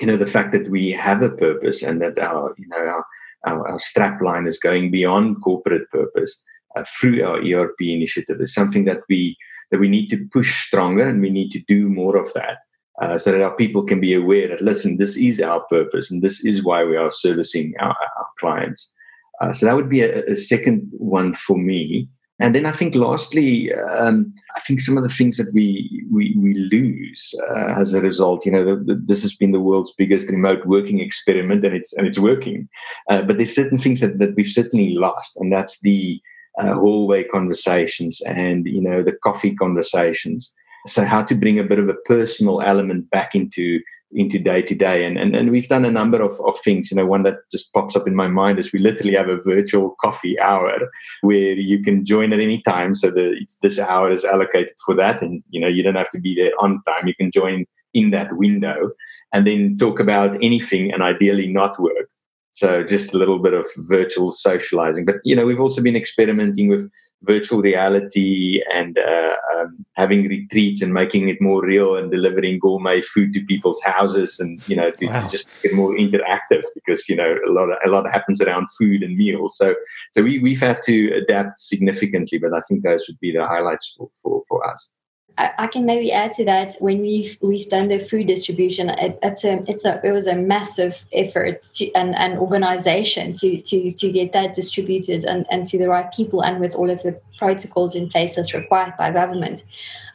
[0.00, 3.04] you know the fact that we have a purpose and that our you know our
[3.46, 6.42] our, our strapline is going beyond corporate purpose
[6.76, 8.40] uh, through our ERP initiative.
[8.40, 9.36] Is something that we
[9.70, 12.58] that we need to push stronger and we need to do more of that
[13.00, 16.22] uh, so that our people can be aware that listen this is our purpose and
[16.22, 18.92] this is why we are servicing our, our clients.
[19.40, 22.08] Uh, so that would be a, a, second one for me
[22.42, 26.34] And then I think, lastly, um, I think some of the things that we we,
[26.36, 29.94] we lose uh, as a result, you know, the, the, this has been the world's
[29.96, 32.68] biggest remote working experiment, and it's and it's working.
[33.08, 36.20] Uh, but there's certain things that, that we've certainly lost, and that's the
[36.58, 40.52] uh, hallway conversations and you know the coffee conversations.
[40.88, 43.80] So how to bring a bit of a personal element back into
[44.14, 45.04] into day to day.
[45.04, 46.90] And, and, we've done a number of, of things.
[46.90, 49.40] You know, one that just pops up in my mind is we literally have a
[49.42, 50.90] virtual coffee hour
[51.22, 52.94] where you can join at any time.
[52.94, 55.22] So the this hour is allocated for that.
[55.22, 57.06] And, you know, you don't have to be there on time.
[57.06, 58.90] You can join in that window
[59.32, 62.08] and then talk about anything and ideally not work.
[62.52, 65.06] So just a little bit of virtual socializing.
[65.06, 66.90] But, you know, we've also been experimenting with
[67.22, 73.00] virtual reality and uh, um, having retreats and making it more real and delivering gourmet
[73.00, 75.22] food to people's houses and you know to, wow.
[75.22, 78.66] to, just get more interactive because you know a lot of, a lot happens around
[78.78, 79.74] food and meals so
[80.12, 83.94] so we, we've had to adapt significantly but i think those would be the highlights
[83.96, 84.90] for, for, for us
[85.38, 88.90] I, can maybe add to that when we've we've done the food distribution.
[88.90, 93.60] It, it's a it's a it was a massive effort to, and and organization to
[93.62, 97.02] to to get that distributed and, and to the right people and with all of
[97.02, 99.64] the protocols in place as required by government.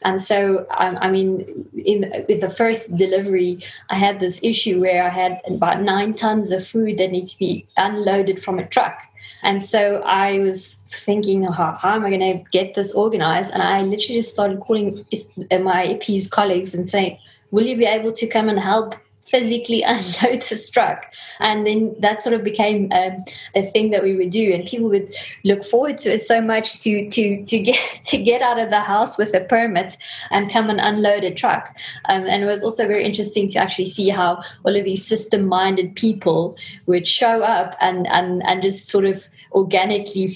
[0.04, 5.04] And so, um, I mean, in with the first delivery, I had this issue where
[5.04, 9.02] I had about nine tons of food that needs to be unloaded from a truck
[9.44, 13.52] and so I was thinking, oh, how, how am I going to get this organized?
[13.52, 15.06] And I literally just started calling
[15.52, 17.20] my EPI-USE colleagues and saying,
[17.52, 18.96] will you be able to come and help
[19.30, 23.24] physically unload the truck and then that sort of became um,
[23.56, 24.54] a thing that we would do.
[24.54, 25.10] And people would
[25.44, 28.82] look forward to it so much to to to get to get out of the
[28.82, 29.98] house with a permit
[30.32, 31.76] and come and unload a truck.
[32.06, 35.48] Um, and it was also very interesting to actually see how all of these system
[35.48, 40.32] minded people would show up and and and just sort of organically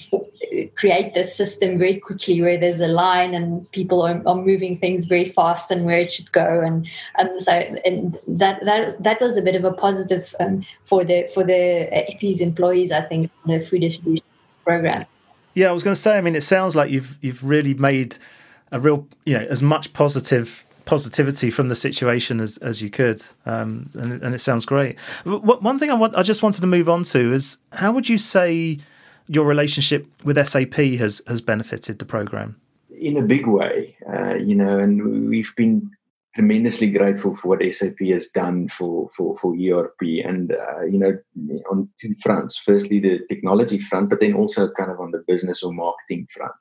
[0.74, 5.06] create this system very quickly where there's a line and people are, are moving things
[5.06, 9.36] very fast and where it should go and and so and that that that was
[9.36, 12.92] a bit of a positive um, for the for the EPI-USE employees.
[12.92, 14.24] I think the food distribution
[14.64, 15.06] program.
[15.54, 16.16] Yeah, I was going to say.
[16.16, 18.16] I mean, it sounds like you've you've really made
[18.70, 23.22] a real you know as much positive positivity from the situation as, as you could,
[23.46, 24.98] um, and, and it sounds great.
[25.24, 28.18] One thing I want, I just wanted to move on to is how would you
[28.18, 28.78] say
[29.28, 32.56] your relationship with SAP has has benefited the program?
[32.90, 35.90] In a big way, uh, you know, and we've been
[36.34, 41.18] tremendously grateful for what SAP has done for for for ERP, and uh, you know,
[41.70, 42.56] on two fronts.
[42.58, 46.52] Firstly, the technology front, but then also kind of on the business or marketing front.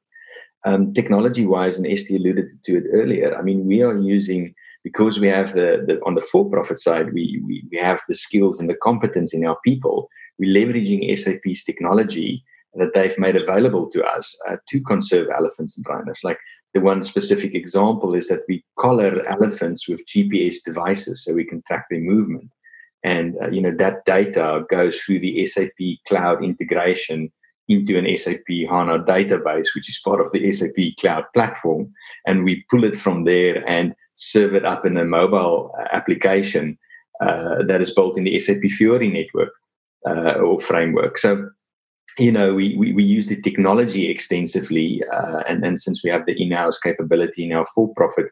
[0.63, 3.35] Um, technology-wise, and Esti alluded to it earlier.
[3.35, 7.41] I mean, we are using because we have the, the on the for-profit side, we,
[7.45, 10.09] we we have the skills and the competence in our people.
[10.37, 12.43] We're leveraging SAP's technology
[12.75, 16.19] that they've made available to us uh, to conserve elephants and rhinos.
[16.23, 16.39] Like
[16.73, 21.61] the one specific example is that we collar elephants with GPS devices so we can
[21.67, 22.49] track their movement.
[23.03, 27.31] And uh, you know that data goes through the SAP cloud integration
[27.67, 31.91] into an SAP HANA database, which is part of the SAP cloud platform,
[32.27, 36.77] and we pull it from there and serve it up in a mobile uh, application
[37.21, 39.51] uh, that is built in the SAP Fiori network
[40.07, 41.17] uh, or framework.
[41.17, 41.49] So
[42.17, 46.25] you know, we, we, we, use the technology extensively, uh, and, and since we have
[46.25, 48.27] the in-house capability in our for-profit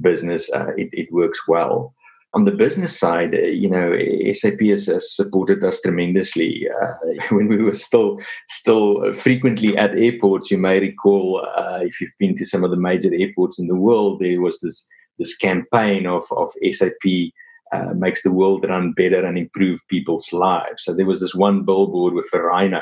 [0.00, 1.94] business, uh, it, it works well.
[2.34, 3.96] On the business side, uh, you know,
[4.32, 6.66] SAP has, has supported us tremendously.
[6.82, 6.94] Uh,
[7.30, 12.36] when we were still still frequently at airports, you may recall, uh, if you've been
[12.36, 14.86] to some of the major airports in the world, there was this
[15.18, 17.30] this campaign of of SAP
[17.72, 20.84] uh, makes the world run better and improve people's lives.
[20.84, 22.80] So there was this one billboard with a rhino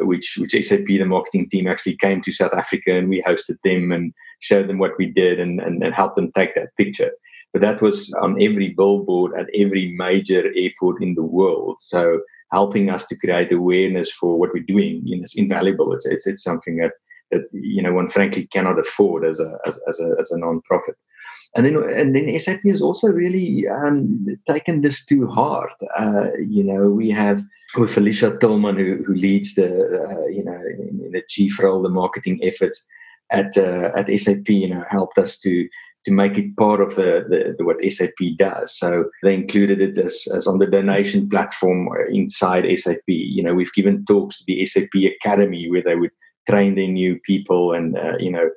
[0.00, 3.92] which which SAP the marketing team actually came to South Africa and we hosted them
[3.92, 7.12] and showed them what we did and, and, and helped them take that picture.
[7.52, 11.76] But that was on every billboard at every major airport in the world.
[11.80, 12.20] So
[12.52, 15.92] helping us to create awareness for what we're doing you know, is invaluable.
[15.92, 16.92] It's, it's, it's something that,
[17.30, 20.96] that you know one frankly cannot afford as a as, as a as a non-profit.
[21.54, 25.72] And then and then SAP has also really um, taken this to heart.
[25.98, 27.42] Uh, you know, we have
[27.76, 31.82] with Alicia Tillman, who, who leads the, uh, you know, in, in the chief role,
[31.82, 32.84] the marketing efforts
[33.30, 35.68] at uh, at SAP, you know, helped us to
[36.04, 38.78] to make it part of the, the, the, what SAP does.
[38.78, 43.02] So they included it as, as on the donation platform inside SAP.
[43.08, 46.12] You know, we've given talks to the SAP Academy where they would
[46.48, 48.48] train their new people and uh, you know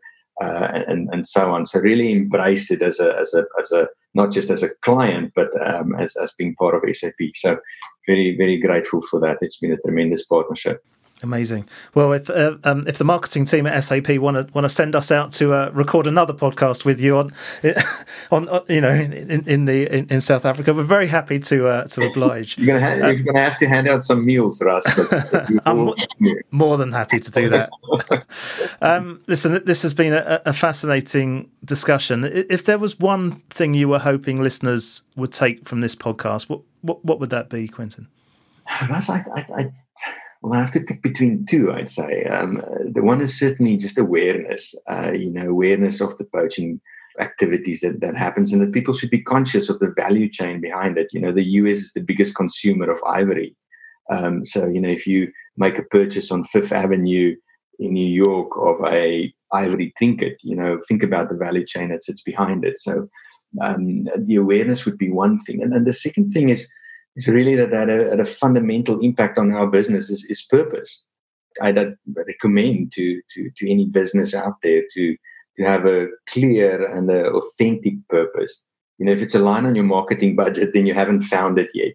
[0.42, 1.66] uh, and and so on.
[1.66, 5.34] So really embraced it as a as a as a not just as a client,
[5.36, 7.14] but um, as as being part of SAP.
[7.36, 7.58] So
[8.08, 9.38] very very grateful for that.
[9.42, 10.84] It's been a tremendous partnership.
[11.22, 11.68] Amazing.
[11.94, 14.96] Well, if uh, um, if the marketing team at SAP want to want to send
[14.96, 17.32] us out to uh, record another podcast with you on
[18.32, 21.68] on, on you know in, in the in, in, South Africa, we're very happy to
[21.68, 22.58] uh, to oblige.
[22.58, 24.86] you're gonna have, uh, you're gonna have to hand out some meals for us.
[25.66, 25.94] I'm
[26.52, 27.70] more, than happy to do that.
[28.82, 32.24] um, listen, this has been a, a fascinating discussion.
[32.24, 36.62] If there was one thing you were hoping listeners would take from this podcast, what
[36.82, 38.08] what, what would that be, Quintin?
[38.68, 39.72] I, I, I
[40.42, 42.24] well, I have to pick between two, I'd say.
[42.26, 46.80] Um, the one is certainly just awareness, uh, you know, awareness of the poaching
[47.20, 50.98] activities that, that happens and that people should be conscious of the value chain behind
[50.98, 51.10] it.
[51.12, 53.56] You know, the US is the biggest consumer of ivory.
[54.10, 57.36] Um, so, you know, if you make a purchase on Fifth Avenue
[57.80, 62.04] in New York of a ivory trinket, you know, think about the value chain that
[62.04, 62.80] sits behind it.
[62.80, 63.10] So
[63.62, 65.62] um, the awareness would be one thing.
[65.62, 66.70] And then the second thing is,
[67.16, 71.04] is really that that a, a fundamental impact on our business is, is purpose.
[71.62, 71.74] I
[72.16, 75.18] recommend to, to, to any business out there to,
[75.58, 78.64] to have a clear and a authentic purpose.
[78.98, 81.70] You know, if it's a line on your marketing budget, then you haven't found it
[81.74, 81.94] yet.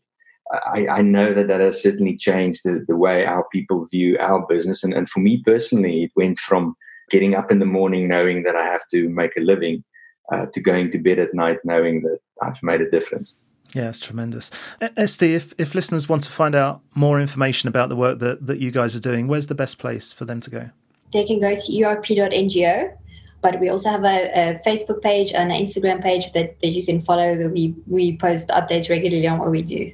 [0.53, 4.47] I, I know that that has certainly changed the, the way our people view our
[4.47, 4.85] business.
[4.85, 6.77] And, and for me personally, it went from
[7.11, 9.85] getting up in the morning knowing that I have to make a living
[10.31, 13.35] uh, to going to bed at night knowing that I've made a difference.
[13.75, 14.51] Yeah, it's tremendous.
[14.97, 18.61] Esti, if, if listeners want to find out more information about the work that, that
[18.61, 20.71] you guys are doing, where's the best place for them to go?
[21.13, 22.97] They can go to erp.ngo,
[23.41, 26.85] but we also have a, a Facebook page and an Instagram page that, that you
[26.85, 27.37] can follow.
[27.37, 29.93] That we, we post updates regularly on what we do.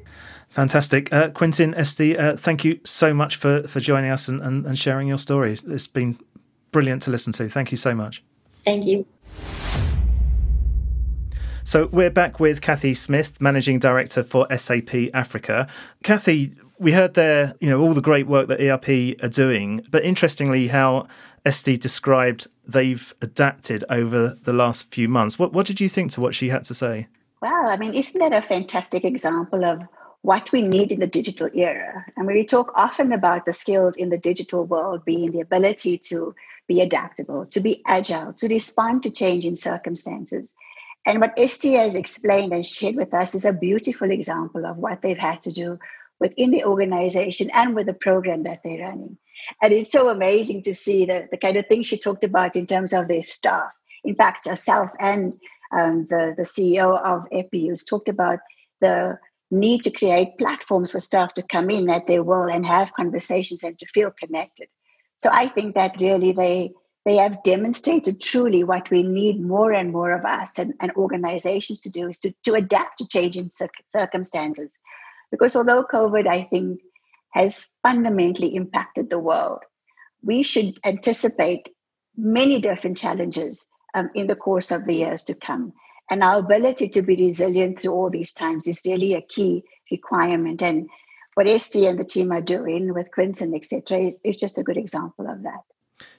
[0.51, 1.12] Fantastic.
[1.12, 4.78] Uh, Quintin, Esti, uh, thank you so much for, for joining us and, and, and
[4.78, 5.62] sharing your stories.
[5.64, 6.18] It's been
[6.72, 7.49] brilliant to listen to.
[7.49, 8.22] Thank you so much.
[8.64, 9.07] Thank you.
[11.70, 15.68] So we're back with Cathy Smith, Managing Director for SAP Africa.
[16.02, 20.04] Cathy, we heard there, you know, all the great work that ERP are doing, but
[20.04, 21.06] interestingly, how
[21.44, 25.38] Esti described they've adapted over the last few months.
[25.38, 27.06] What what did you think to what she had to say?
[27.40, 29.80] Well, I mean, isn't that a fantastic example of
[30.22, 32.04] what we need in the digital era?
[32.16, 36.34] And we talk often about the skills in the digital world being the ability to
[36.66, 40.52] be adaptable, to be agile, to respond to changing circumstances.
[41.07, 45.03] And what Esti has explained and shared with us is a beautiful example of what
[45.03, 45.78] they've had to do
[46.18, 49.16] within the organization and with the program that they're running.
[49.62, 52.66] And it's so amazing to see the, the kind of things she talked about in
[52.66, 53.70] terms of their staff.
[54.05, 55.34] In fact, herself and
[55.72, 58.40] um, the, the CEO of EPI-USE talked about
[58.80, 59.18] the
[59.51, 63.62] need to create platforms for staff to come in at their will and have conversations
[63.62, 64.68] and to feel connected.
[65.16, 66.72] So I think that really they
[67.11, 71.80] they have demonstrated truly what we need more and more of us and, and organizations
[71.80, 73.50] to do is to, to adapt to changing
[73.84, 74.78] circumstances.
[75.32, 76.78] Because although COVID, I think,
[77.32, 79.58] has fundamentally impacted the world,
[80.22, 81.70] we should anticipate
[82.16, 85.72] many different challenges um, in the course of the years to come.
[86.12, 90.62] And our ability to be resilient through all these times is really a key requirement.
[90.62, 90.88] And
[91.34, 94.76] what Esti and the team are doing with Quintin, etc., is, is just a good
[94.76, 95.64] example of that.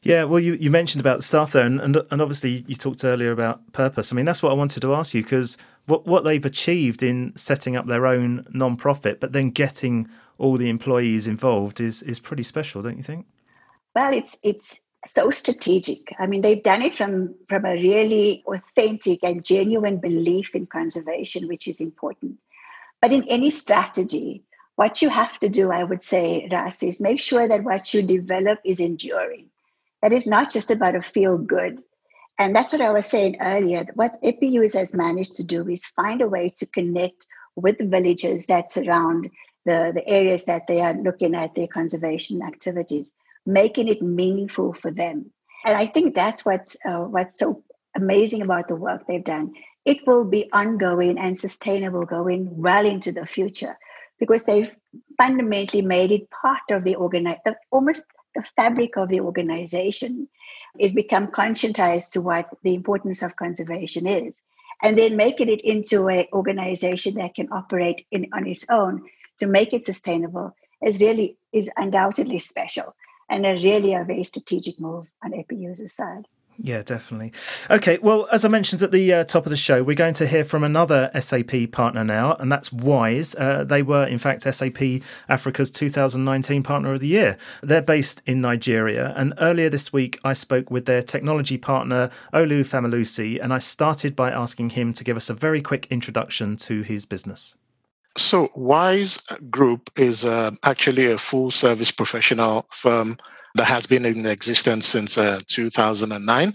[0.04, 3.04] Yeah, well, you, you mentioned about the staff there, and, and, and obviously you talked
[3.04, 4.12] earlier about purpose.
[4.12, 7.34] I mean, that's what I wanted to ask you because what what they've achieved in
[7.36, 12.44] setting up their own non-profit, but then getting all the employees involved is is pretty
[12.44, 13.28] special, don't you think?
[13.96, 16.14] Well, it's it's so strategic.
[16.18, 21.48] I mean, they've done it from from a really authentic and genuine belief in conservation,
[21.48, 22.38] which is important.
[23.02, 24.44] But in any strategy,
[24.76, 28.02] what you have to do, I would say, Ras, is make sure that what you
[28.02, 29.51] develop is enduring
[30.02, 31.80] that is not just about a feel good.
[32.40, 33.86] And that's what I was saying earlier.
[33.94, 37.26] What EPI-USE has managed to do is find a way to connect
[37.56, 39.30] with the villages that surround
[39.66, 43.12] the, the areas that they are looking at their conservation activities,
[43.46, 45.32] making it meaningful for them.
[45.66, 47.64] And I think that's what's, uh, what's so
[47.96, 49.54] amazing about the work they've done.
[49.86, 53.78] It will be ongoing and sustainable going well into the future
[54.20, 54.76] because they've
[55.18, 57.40] fundamentally made it part of the organi-
[57.72, 58.06] almost
[58.36, 60.28] the fabric of the organization
[60.80, 64.42] is become conscientized to what the importance of conservation is
[64.82, 69.04] and then making it into an organization that can operate in, on its own
[69.38, 72.96] to make it sustainable is really is undoubtedly special
[73.30, 76.28] and a really a very strategic move on EPI-USE's side.
[76.58, 77.34] Yeah, definitely.
[77.70, 80.28] Okay, well, as I mentioned at the uh, top of the show, we're going to
[80.28, 83.36] hear from another SAP partner now, and that's Wyze.
[83.40, 87.38] Uh, they were, in fact, SAP Africa's 2019 Partner of the Year.
[87.64, 92.62] They're based in Nigeria, and earlier this week I spoke with their technology partner, Olu
[92.62, 96.84] Famalusi, and I started by asking him to give us a very quick introduction to
[96.84, 97.56] his business.
[98.18, 103.18] So, Wyze Group is uh, actually a full service professional firm
[103.56, 106.54] that has been in existence since uh, 2009.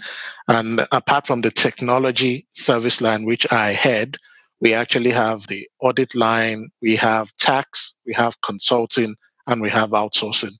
[0.49, 4.16] And apart from the technology service line, which I head,
[4.61, 9.14] we actually have the audit line, we have tax, we have consulting,
[9.47, 10.53] and we have outsourcing.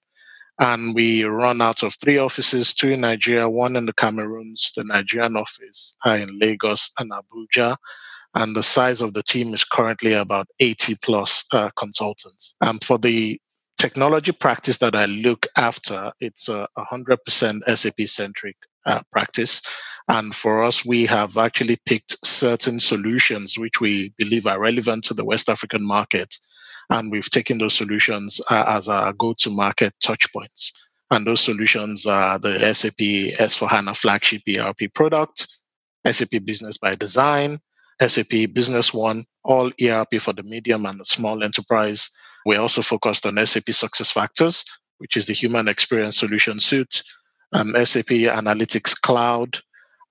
[0.59, 4.85] And we run out of three offices, two in Nigeria, one in the Cameroons, the
[4.85, 7.77] Nigerian office uh, in Lagos and Abuja
[8.37, 12.55] and the size of the team is currently about 80 plus uh, consultants.
[12.61, 13.41] And for the
[13.79, 19.63] technology practice that I look after, it's a 100% SAP centric uh, practice.
[20.09, 25.15] And for us, we have actually picked certain solutions which we believe are relevant to
[25.15, 26.37] the West African market.
[26.89, 30.73] And we've taken those solutions uh, as our go to market touch points.
[31.11, 32.99] And those solutions are the SAP
[33.39, 35.47] S4HANA flagship ERP product,
[36.05, 37.59] SAP Business ByDesign,
[38.05, 42.11] SAP Business One, all ERP for the medium and the small enterprise.
[42.47, 44.65] We're also focused on SAP SuccessFactors,
[44.99, 47.03] which is the human experience solution suite,
[47.53, 49.59] um, SAP Analytics Cloud.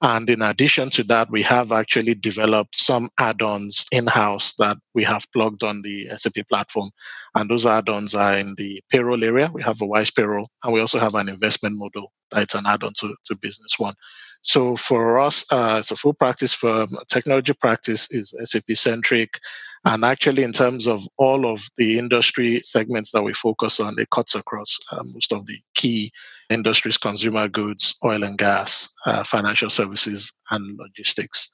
[0.02, 4.76] And in addition to that, we have actually developed some add ons in house that
[4.94, 6.90] we have plugged on the SAP platform.
[7.36, 9.50] And those add ons are in the payroll area.
[9.54, 12.84] We have a Wyze Payroll, and we also have an investment model that's an add
[12.84, 13.94] on to, to Business One.
[14.42, 16.90] So for us, uh, it's a full practice firm.
[17.08, 19.40] Technology practice is SAP centric.
[19.86, 24.10] And actually, in terms of all of the industry segments that we focus on, it
[24.10, 26.12] cuts across uh, most of the key
[26.50, 31.50] industries consumer goods, oil and gas, uh, financial services, and logistics.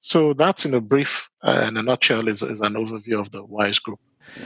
[0.00, 3.44] So that's in a brief, uh, in a nutshell, is, is, an overview of the
[3.44, 4.00] Wyze group.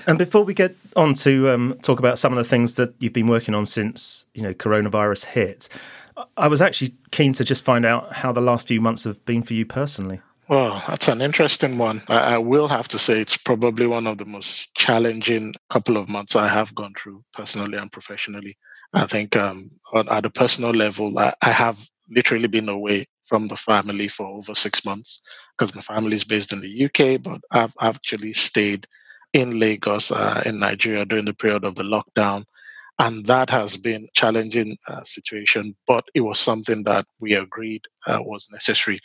[0.07, 3.15] And before we get on to um, talk about some of the things that you've
[3.15, 5.69] been working on since you know coronavirus hit,
[6.37, 9.43] I was actually keen to just find out how the last few months have been
[9.43, 10.21] for you personally.
[10.51, 12.03] Well, that's an interesting one.
[12.09, 16.09] I, I, will have to say it's probably one of the most challenging couple of
[16.09, 18.59] months I have gone through personally and professionally.
[18.95, 21.79] I think um, at a personal level, I, I have
[22.11, 25.23] literally been away from the family for over six months
[25.59, 28.89] because my family is based in the UK, but I've actually stayed
[29.35, 32.45] in Lagos, uh, in Nigeria, during the period of the lockdown
[33.01, 38.19] and that has been challenging uh, situation but it was something that we agreed uh,
[38.21, 38.99] was necessary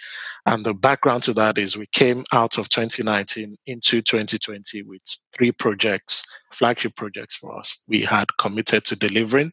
[0.46, 5.02] and the background to that is we came out of 2019 into 2020 with
[5.34, 9.52] three projects flagship projects for us we had committed to delivering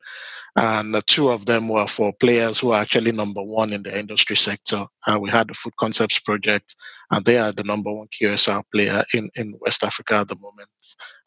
[0.54, 4.36] and two of them were for players who are actually number one in the industry
[4.36, 4.84] sector.
[5.06, 6.76] Uh, we had the Food Concepts Project,
[7.10, 10.68] and they are the number one QSR player in, in West Africa at the moment.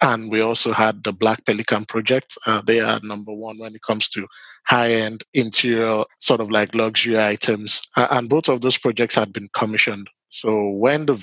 [0.02, 2.38] And we also had the Black Pelican Project.
[2.46, 4.28] Uh, they are number one when it comes to
[4.68, 7.82] high-end interior, sort of like luxury items.
[7.96, 10.10] Uh, Uh, and both of those projects had been commissioned.
[10.30, 11.16] So when the,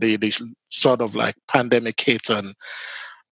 [0.00, 0.32] the, the
[0.70, 2.54] sort of like pandemic hit and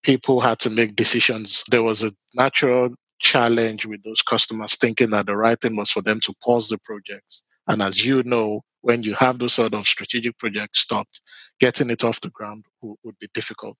[0.03, 5.25] people had to make decisions, there was a natural challenge with those customers thinking that
[5.25, 7.43] the right thing was for them to pause the projects.
[7.67, 11.21] And as you know, when you have those sort of strategic projects stopped,
[11.59, 13.77] getting it off the ground w- would be difficult.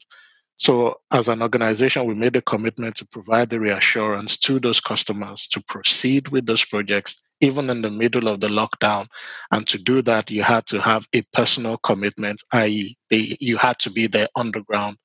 [0.63, 5.49] So, as an organization, we made a commitment to provide the reassurance to those customers
[5.49, 9.05] to proceed with those projects, even in the middle of the lockdown.
[9.51, 13.91] And to do that, you had to have a personal commitment, i.e., you had to
[13.91, 14.95] be there on the ground,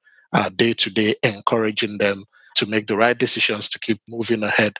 [0.54, 2.22] day to day, encouraging them
[2.54, 4.74] to make the right decisions to keep moving ahead.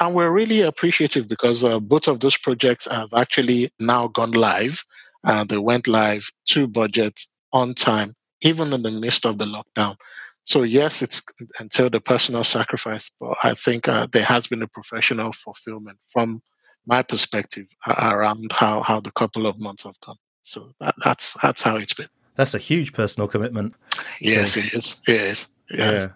[0.00, 4.82] And we're really appreciative because uh, both of those projects have actually now gone live.
[5.22, 7.20] Uh, they went live to budget
[7.52, 8.10] on time,
[8.42, 9.96] even in the midst of the lockdown.
[10.44, 11.22] So yes, it's
[11.58, 16.40] until the personal sacrifice, but I think uh, there has been a professional fulfillment from
[16.86, 20.16] my perspective around how, how the couple of months have gone.
[20.44, 22.06] So that, that's that's how it's been.
[22.36, 23.74] That's a huge personal commitment.
[24.20, 25.02] Yes, it is.
[25.08, 25.48] It is.
[25.70, 26.08] Yeah.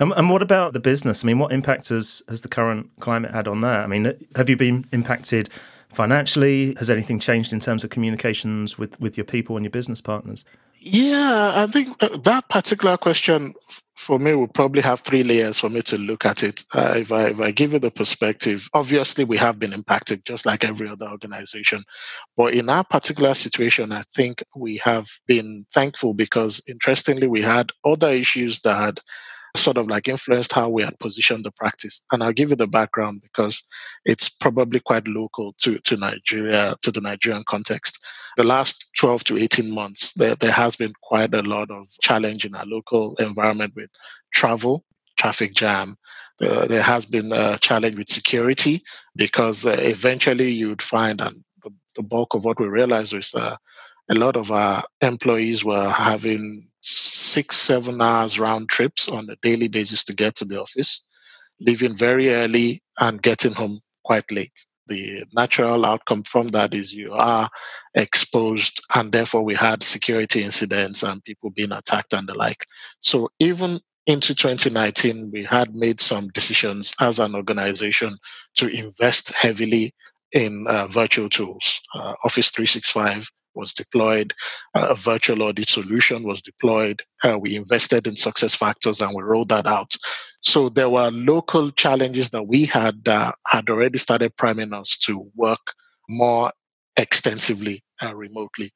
[0.00, 1.22] And, and what about the business?
[1.22, 3.80] I mean, what impact has, has the current climate had on that?
[3.80, 5.48] I mean, have you been impacted
[5.92, 6.74] financially?
[6.78, 10.44] Has anything changed in terms of communications with, with your people and your business partners?
[10.88, 13.54] Yeah, I think that particular question
[13.96, 16.64] for me will probably have three layers for me to look at it.
[16.72, 20.46] Uh, if I if I give you the perspective, obviously we have been impacted just
[20.46, 21.80] like every other organization,
[22.36, 27.72] but in our particular situation, I think we have been thankful because interestingly we had
[27.84, 29.00] other issues that had
[29.56, 32.02] sort of like influenced how we had positioned the practice.
[32.12, 33.62] And I'll give you the background because
[34.04, 37.98] it's probably quite local to, to Nigeria, to the Nigerian context.
[38.36, 42.44] The last 12 to 18 months, there, there has been quite a lot of challenge
[42.44, 43.90] in our local environment with
[44.32, 44.84] travel,
[45.16, 45.96] traffic jam.
[46.40, 48.82] Uh, there has been a challenge with security
[49.16, 53.56] because uh, eventually you'd find, and the, the, bulk of what we realized was uh,
[54.10, 59.68] a lot of our employees were having six, seven hours round trips on a daily
[59.68, 61.04] basis to get to the office,
[61.60, 64.66] leaving very early and getting home quite late.
[64.88, 67.48] The natural outcome from that is you are
[67.94, 72.64] exposed, and therefore we had security incidents and people being attacked and the like.
[73.00, 78.16] So even into 2019, we had made some decisions as an organization
[78.56, 79.92] to invest heavily
[80.30, 81.80] in uh, virtual tools.
[81.92, 84.34] Uh, Office 365 was deployed,
[84.74, 87.02] uh, a virtual audit solution was deployed.
[87.24, 89.92] Uh, we invested in SuccessFactors and we rolled that out.
[90.42, 95.30] So there were local challenges that we had that had already started priming us to
[95.34, 95.72] work
[96.08, 96.52] more
[96.96, 98.70] extensively uh, remotely.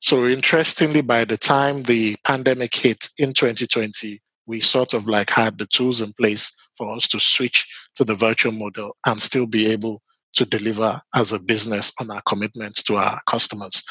[0.00, 5.56] So interestingly, by the time the pandemic hit in 2020, we sort of like had
[5.56, 7.66] the tools in place for us to switch
[7.96, 10.02] to the virtual model and still be able
[10.34, 13.82] to deliver as a business on our commitments to our customers.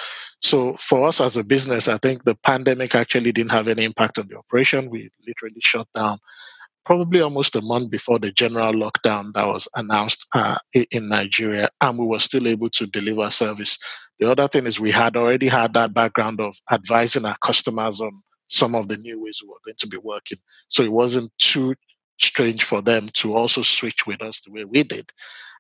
[0.44, 4.20] So for us as a business, I think the pandemic actually didn't have any impact
[4.20, 4.90] on the operation.
[4.92, 6.18] We literally shut down
[6.86, 10.58] probably almost a month before the general lockdown that was announced uh,
[10.92, 13.78] in Nigeria, and we were still able to deliver service.
[14.20, 18.12] The other thing is we had already had that background of advising our customers on
[18.48, 20.38] some of the new ways we were going to be working.
[20.70, 21.76] So it wasn't too
[22.20, 25.10] strange for them to also switch with us the way we did.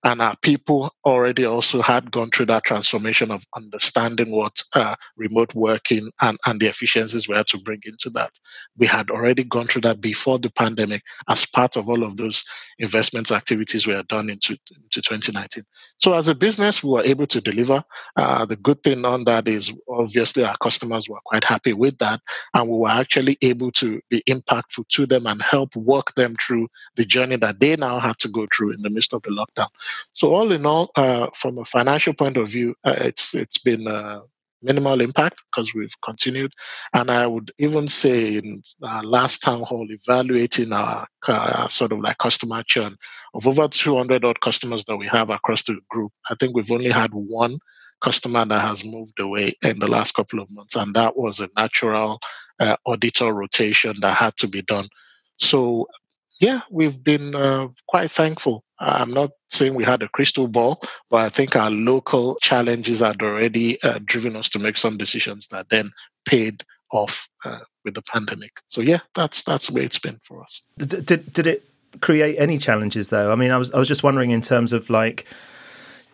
[0.03, 5.55] And our people already also had gone through that transformation of understanding what uh, remote
[5.55, 8.31] working and, and the efficiencies we had to bring into that.
[8.77, 12.43] We had already gone through that before the pandemic as part of all of those
[12.79, 15.63] investment activities we had done into, into 2019.
[15.97, 17.81] So as a business, we were able to deliver.
[18.17, 22.19] Uh, the good thing on that is obviously our customers were quite happy with that.
[22.53, 26.67] And we were actually able to be impactful to them and help work them through
[26.95, 29.69] the journey that they now had to go through in the midst of the lockdown.
[30.13, 33.87] So all in all, uh, from a financial point of view, uh, it's it's been
[34.63, 36.53] minimal impact because we've continued.
[36.93, 41.99] And I would even say in our last town hall, evaluating our uh, sort of
[41.99, 42.95] like customer churn
[43.33, 46.89] of over 200 odd customers that we have across the group, I think we've only
[46.89, 47.57] had one
[48.01, 51.49] customer that has moved away in the last couple of months, and that was a
[51.55, 52.19] natural
[52.59, 54.85] uh, auditor rotation that had to be done.
[55.37, 55.87] So
[56.39, 58.65] yeah, we've been uh, quite thankful.
[58.83, 63.21] I'm not saying we had a crystal ball, but I think our local challenges had
[63.21, 65.89] already uh, driven us to make some decisions that then
[66.25, 68.51] paid off uh, with the pandemic.
[68.67, 70.61] So yeah, that's that's way it's been for us.
[70.77, 71.63] Did, did, did it
[72.01, 73.31] create any challenges though?
[73.31, 75.25] I mean, I was I was just wondering in terms of like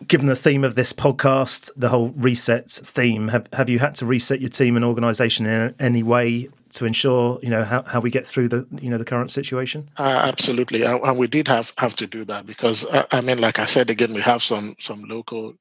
[0.06, 4.06] given the theme of this podcast, the whole reset theme, have, have you had to
[4.06, 8.10] reset your team and organization in any way to ensure you know how, how we
[8.10, 9.88] get through the you know the current situation?
[9.98, 10.82] Uh, absolutely.
[10.82, 13.90] And we did have have to do that because uh, i mean like i said
[13.90, 15.54] again we have some some local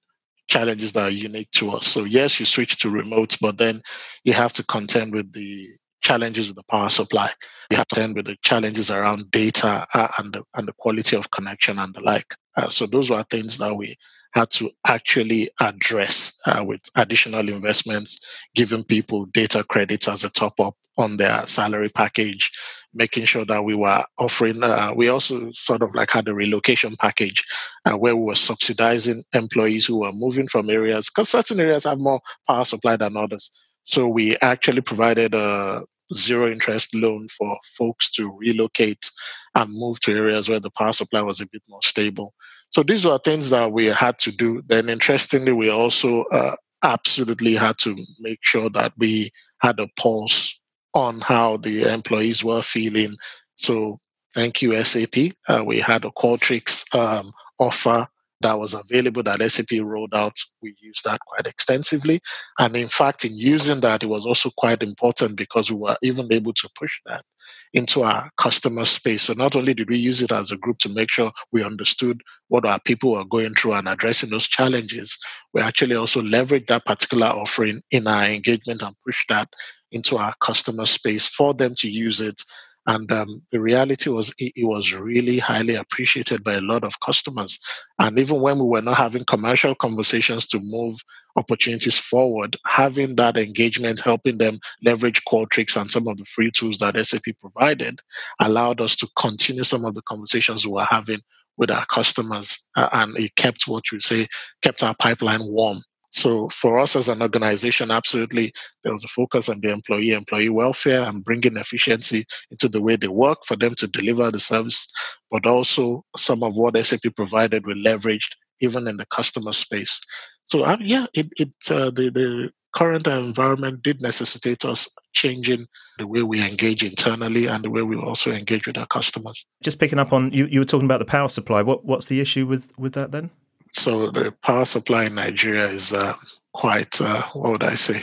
[0.47, 1.87] challenges that are unique to us.
[1.87, 3.81] So yes you switch to remote but then
[4.23, 5.67] you have to contend with the
[6.01, 7.29] challenges with the power supply.
[7.69, 11.15] You have to contend with the challenges around data uh, and the, and the quality
[11.15, 12.33] of connection and the like.
[12.55, 13.95] Uh, so those were things that we
[14.33, 18.19] had to actually address uh, with additional investments,
[18.55, 22.51] giving people data credits as a top up on their salary package,
[22.93, 26.95] making sure that we were offering, uh, we also sort of like had a relocation
[26.97, 27.43] package
[27.85, 31.99] uh, where we were subsidizing employees who were moving from areas, because certain areas have
[31.99, 33.51] more power supply than others.
[33.85, 39.09] So we actually provided a zero interest loan for folks to relocate
[39.55, 42.33] and move to areas where the power supply was a bit more stable.
[42.71, 44.61] So these were things that we had to do.
[44.67, 50.61] Then, interestingly, we also uh, absolutely had to make sure that we had a pulse
[50.93, 53.15] on how the employees were feeling.
[53.55, 53.99] So,
[54.33, 55.33] thank you, SAP.
[55.47, 58.07] Uh, we had a Qualtrics um, offer
[58.41, 60.37] that was available that SAP rolled out.
[60.61, 62.21] We used that quite extensively.
[62.57, 66.31] And in fact, in using that, it was also quite important because we were even
[66.31, 67.25] able to push that
[67.73, 69.23] into our customer space.
[69.23, 72.21] So not only did we use it as a group to make sure we understood
[72.49, 75.17] what our people were going through and addressing those challenges,
[75.53, 79.47] we actually also leveraged that particular offering in our engagement and pushed that
[79.91, 82.41] into our customer space for them to use it
[82.89, 86.99] and um, the reality was, it, it, was really highly appreciated by a lot of
[87.01, 87.59] customers.
[87.99, 90.97] And even when we were not having commercial conversations to move
[91.35, 96.79] opportunities forward, having that engagement, helping them leverage Qualtrics and some of the free tools
[96.79, 97.99] that SAP provided,
[98.39, 101.19] allowed us to continue some of the conversations we were having
[101.59, 102.67] with our customers.
[102.75, 104.25] Uh, and it kept what you say,
[104.63, 105.79] kept our pipeline warm
[106.11, 108.51] so for us as an organization, absolutely,
[108.83, 112.95] there was a focus on the employee, employee welfare and bringing efficiency into the way
[112.95, 114.91] they work for them to deliver the service,
[115.29, 120.01] but also some of what SAP provided we leveraged even in the customer space.
[120.47, 125.65] So uh, yeah, it, it uh, the, the current environment did necessitate us changing
[125.97, 129.45] the way we engage internally and the way we also engage with our customers.
[129.63, 131.61] Just picking up on you, you were talking about the power supply.
[131.61, 133.29] What what's the issue with with that then?
[133.73, 136.15] So the power supply in Nigeria is uh,
[136.53, 138.01] quite uh, what would I say?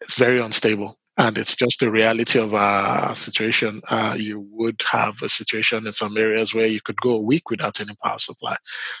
[0.00, 3.80] It's very unstable and it's just the reality of our situation.
[3.88, 7.50] Uh, you would have a situation in some areas where you could go a week
[7.50, 8.56] without any power supply.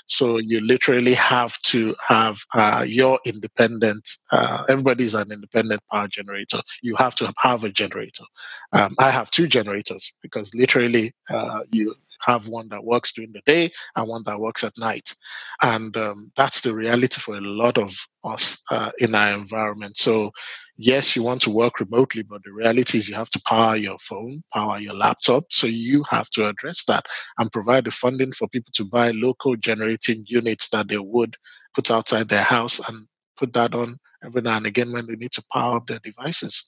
[0.06, 4.08] So you literally have to have uh, your independent.
[4.30, 6.60] Uh, everybody's an independent power generator.
[6.82, 8.24] You have to have a generator.
[8.72, 13.42] Um, I have two generators because literally uh, you have one that works during the
[13.44, 15.14] day and one that works at night.
[15.62, 17.94] And um, that's the reality for a lot of
[18.24, 19.96] us uh, in our environment.
[19.98, 20.30] So
[20.76, 23.98] yes, you want to work remotely, but the reality is you have to power your
[23.98, 25.44] phone, power your laptop.
[25.50, 27.06] So you have to address that
[27.38, 31.36] and provide the funding for people to buy local generating units that they would
[31.74, 33.06] put outside their house and
[33.36, 36.64] put that on every now and again when they need to power up their devices.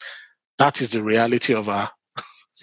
[0.58, 1.90] That is the reality of our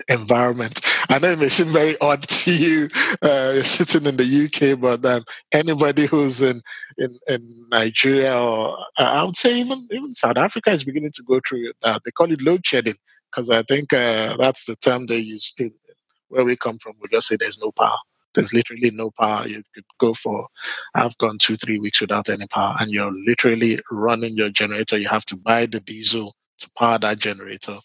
[0.10, 0.82] environment.
[1.10, 2.90] I know it may seem very odd to you
[3.22, 4.26] uh, sitting in the
[4.74, 5.24] UK, but um,
[5.54, 6.62] anybody who's in,
[6.98, 11.24] in, in Nigeria or uh, I would say even even South Africa is beginning to
[11.24, 12.00] go through it now.
[12.04, 12.96] They call it load shedding
[13.32, 15.72] because I think uh, that's the term they use in,
[16.30, 16.94] where we come from.
[17.02, 17.98] We just say there's no power.
[18.36, 19.48] There's literally no power.
[19.48, 20.48] You could go for,
[20.96, 24.98] I've gone two, three weeks without any power, and you're literally running your generator.
[24.98, 27.78] You have to buy the diesel to power that generator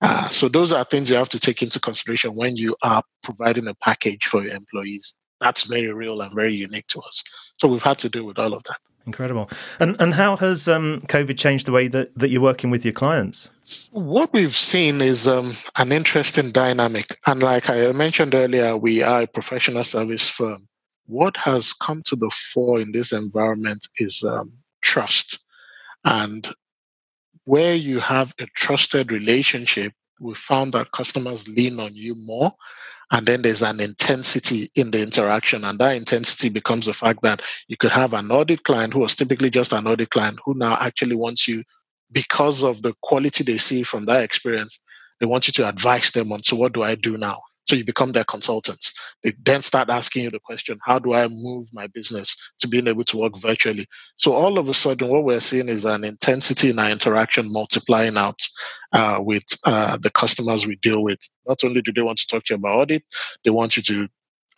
[0.00, 3.66] uh, so those are things you have to take into consideration when you are providing
[3.66, 5.14] a package for your employees.
[5.40, 7.24] That's very real and very unique to us.
[7.58, 8.78] So we've had to deal with all of that.
[9.06, 9.48] Incredible.
[9.78, 12.92] And and how has um, COVID changed the way that, that you're working with your
[12.92, 13.50] clients?
[13.90, 17.16] What we've seen is um, an interesting dynamic.
[17.26, 20.68] And like I mentioned earlier, we are a professional service firm.
[21.06, 25.40] What has come to the fore in this environment is um, trust.
[26.04, 26.46] And
[27.50, 32.52] where you have a trusted relationship, we found that customers lean on you more.
[33.10, 35.64] And then there's an intensity in the interaction.
[35.64, 39.16] And that intensity becomes the fact that you could have an audit client who was
[39.16, 41.64] typically just an audit client who now actually wants you
[42.12, 44.78] because of the quality they see from that experience.
[45.18, 47.40] They want you to advise them on, so what do I do now?
[47.70, 48.94] So you become their consultants.
[49.22, 52.88] They then start asking you the question, how do I move my business to being
[52.88, 53.86] able to work virtually?
[54.16, 58.16] So all of a sudden, what we're seeing is an intensity in our interaction multiplying
[58.16, 58.40] out
[58.92, 61.20] uh, with uh, the customers we deal with.
[61.46, 63.04] Not only do they want to talk to you about audit,
[63.44, 64.08] they want you to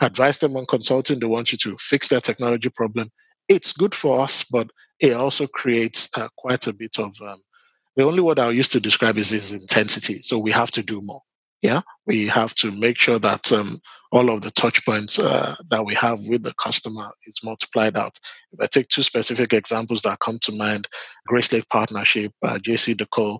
[0.01, 3.11] advise them on consulting, they want you to fix their technology problem.
[3.47, 7.37] It's good for us, but it also creates uh, quite a bit of um,
[7.95, 10.23] the only word I used to describe is, is intensity.
[10.23, 11.21] So we have to do more
[11.63, 13.79] yeah we have to make sure that um,
[14.13, 18.19] all of the touch points uh, that we have with the customer is multiplied out.
[18.53, 20.87] If i take two specific examples that come to mind
[21.27, 23.39] grace lake partnership uh, JCDecaux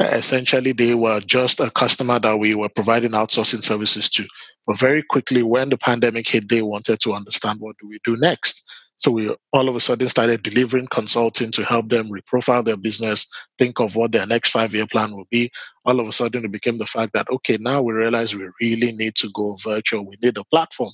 [0.00, 4.26] essentially they were just a customer that we were providing outsourcing services to.
[4.66, 8.16] But very quickly when the pandemic hit they wanted to understand what do we do
[8.18, 8.64] next
[8.96, 13.26] so we all of a sudden started delivering consulting to help them reprofile their business,
[13.58, 15.50] think of what their next five year plan will be.
[15.84, 18.92] All of a sudden, it became the fact that, okay, now we realize we really
[18.92, 20.06] need to go virtual.
[20.06, 20.92] We need a platform.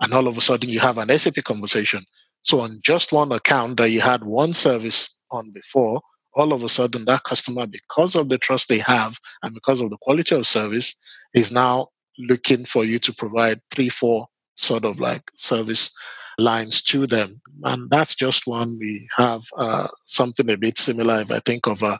[0.00, 2.00] And all of a sudden, you have an SAP conversation.
[2.42, 6.00] So on just one account that you had one service on before,
[6.34, 9.90] all of a sudden that customer, because of the trust they have and because of
[9.90, 10.94] the quality of service,
[11.34, 11.88] is now
[12.18, 15.90] looking for you to provide three, four sort of like service
[16.38, 17.40] lines to them.
[17.64, 18.78] And that's just one.
[18.78, 21.20] We have uh, something a bit similar.
[21.20, 21.98] If I think of a,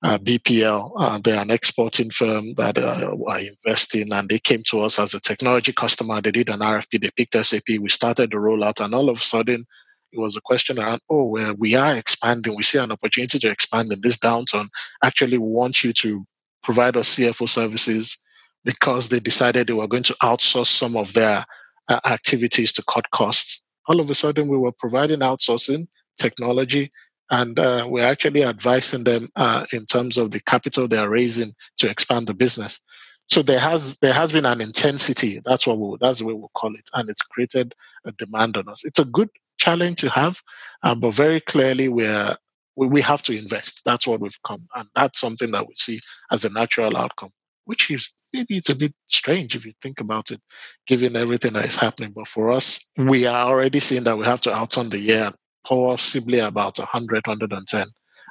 [0.00, 4.96] BPL, uh, they're an exporting firm that uh, are investing, and they came to us
[4.96, 6.20] as a technology customer.
[6.20, 7.80] They did an RFP, they picked SAP.
[7.80, 9.64] We started the rollout, and all of a sudden,
[10.12, 12.54] it was a question around, oh, well, we are expanding.
[12.56, 14.68] We see an opportunity to expand in this downturn.
[15.02, 16.24] Actually, we want you to
[16.62, 18.18] provide us CFO services
[18.64, 21.44] because they decided they were going to outsource some of their
[21.88, 26.92] uh, activities to cut costs all of a sudden we were providing outsourcing technology
[27.30, 31.90] and uh, we're actually advising them uh, in terms of the capital they're raising to
[31.90, 32.80] expand the business.
[33.28, 35.40] So there has there has been an intensity.
[35.44, 37.74] That's what we'll, that's the way we'll call it, and it's created
[38.06, 38.84] a demand on us.
[38.84, 39.28] It's a good
[39.58, 40.40] challenge to have,
[40.82, 42.36] um, but very clearly we're
[42.76, 43.82] we, we have to invest.
[43.84, 46.00] That's what we've come, and that's something that we see
[46.32, 47.30] as a natural outcome
[47.68, 50.40] which is maybe it's a bit strange if you think about it,
[50.86, 52.12] given everything that is happening.
[52.14, 55.30] But for us, we are already seeing that we have to outurn the year
[55.66, 57.86] possibly about 100, 110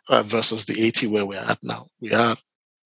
[0.10, 1.86] uh, versus the 80 where we're at now.
[2.02, 2.36] We are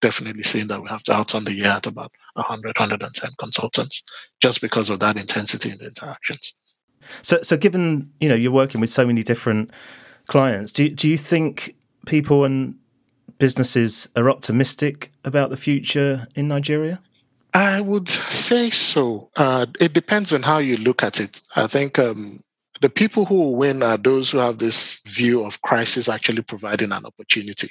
[0.02, 4.04] definitely seeing that we have to outurn the year at about 100, 110 consultants
[4.42, 6.54] just because of that intensity in the interactions.
[7.22, 9.72] So, so given you know you're working with so many different
[10.28, 11.76] clients, do do you think
[12.06, 12.76] people and
[13.38, 17.02] businesses are optimistic about the future in Nigeria?
[17.54, 19.30] I would say so.
[19.36, 21.42] Uh, it depends on how you look at it.
[21.56, 22.42] I think um,
[22.82, 27.06] the people who win are those who have this view of crisis actually providing an
[27.06, 27.70] opportunity.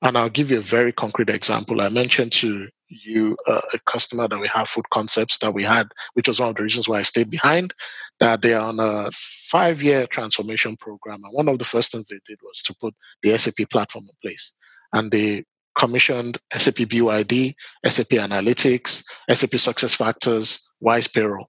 [0.00, 1.80] And I'll give you a very concrete example.
[1.80, 5.88] I mentioned to you uh, a customer that we have, Food Concepts, that we had,
[6.14, 7.74] which was one of the reasons why I stayed behind,
[8.20, 11.20] that they are on a five year transformation program.
[11.24, 14.16] And one of the first things they did was to put the SAP platform in
[14.22, 14.54] place.
[14.92, 15.44] And they
[15.78, 17.54] commissioned SAP BYD,
[17.86, 21.48] SAP Analytics, SAP Success Factors, Wyze Payroll.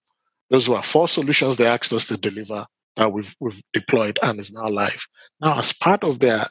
[0.50, 2.66] Those were four solutions they asked us to deliver
[2.96, 5.06] that we've, we've deployed and is now live.
[5.42, 6.48] Now, as part of their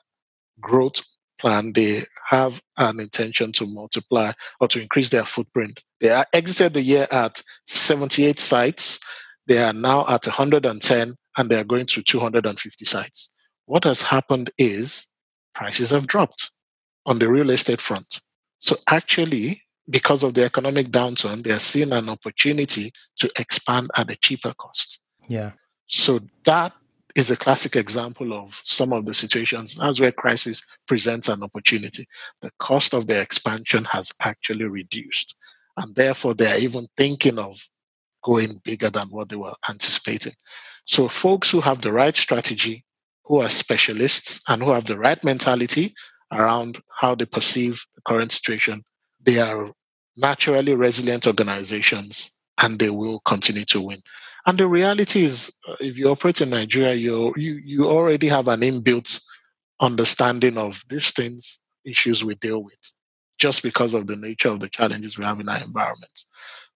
[0.60, 1.02] growth
[1.40, 5.82] plan, they have an intention to multiply or to increase their footprint.
[6.00, 9.00] They are exited the year at 78 sites.
[9.46, 13.30] They are now at 110 and they are going to 250 sites.
[13.66, 15.06] What has happened is
[15.54, 16.50] prices have dropped
[17.08, 18.20] on the real estate front.
[18.58, 24.10] So actually, because of the economic downturn, they are seeing an opportunity to expand at
[24.10, 25.00] a cheaper cost.
[25.26, 25.52] Yeah.
[25.86, 26.74] So that
[27.14, 29.76] is a classic example of some of the situations.
[29.76, 32.06] That's where crisis presents an opportunity.
[32.42, 35.34] The cost of their expansion has actually reduced.
[35.78, 37.56] And therefore, they are even thinking of
[38.22, 40.34] going bigger than what they were anticipating.
[40.84, 42.84] So, folks who have the right strategy,
[43.24, 45.94] who are specialists, and who have the right mentality
[46.32, 48.82] around how they perceive the current situation,
[49.24, 49.70] they are
[50.16, 53.98] naturally resilient organizations and they will continue to win.
[54.46, 58.48] And the reality is, uh, if you operate in Nigeria, you you you already have
[58.48, 59.20] an inbuilt
[59.80, 62.78] understanding of these things, issues we deal with,
[63.38, 66.24] just because of the nature of the challenges we have in our environment.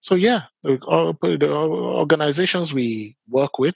[0.01, 0.79] So yeah, the,
[1.51, 3.75] organizations we work with,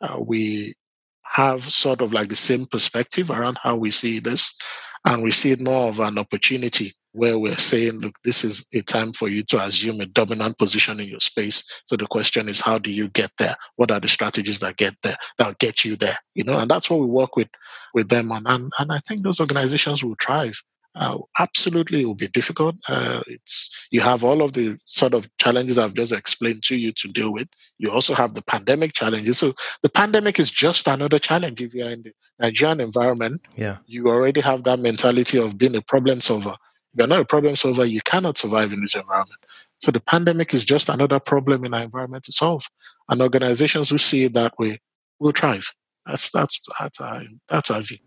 [0.00, 0.74] uh, we
[1.22, 4.56] have sort of like the same perspective around how we see this,
[5.04, 8.80] and we see it more of an opportunity where we're saying, look, this is a
[8.82, 11.64] time for you to assume a dominant position in your space.
[11.86, 13.54] So the question is, how do you get there?
[13.76, 16.16] What are the strategies that get there, that'll get you there?
[16.34, 17.48] You know, and that's what we work with
[17.94, 18.42] with them on.
[18.46, 20.60] And, and I think those organizations will thrive.
[20.94, 22.76] Uh, absolutely, it will be difficult.
[22.88, 26.92] Uh, it's you have all of the sort of challenges I've just explained to you
[26.92, 27.48] to deal with.
[27.78, 29.38] You also have the pandemic challenges.
[29.38, 31.60] So the pandemic is just another challenge.
[31.60, 35.82] If you're in the Nigerian environment, yeah, you already have that mentality of being a
[35.82, 36.56] problem solver
[36.92, 39.40] If you're not a problem solver, you cannot survive in this environment.
[39.80, 42.64] So the pandemic is just another problem in our environment to solve.
[43.08, 44.78] And organizations who see it that way
[45.18, 45.66] will thrive.
[46.06, 47.98] That's that's that's our, that's our view.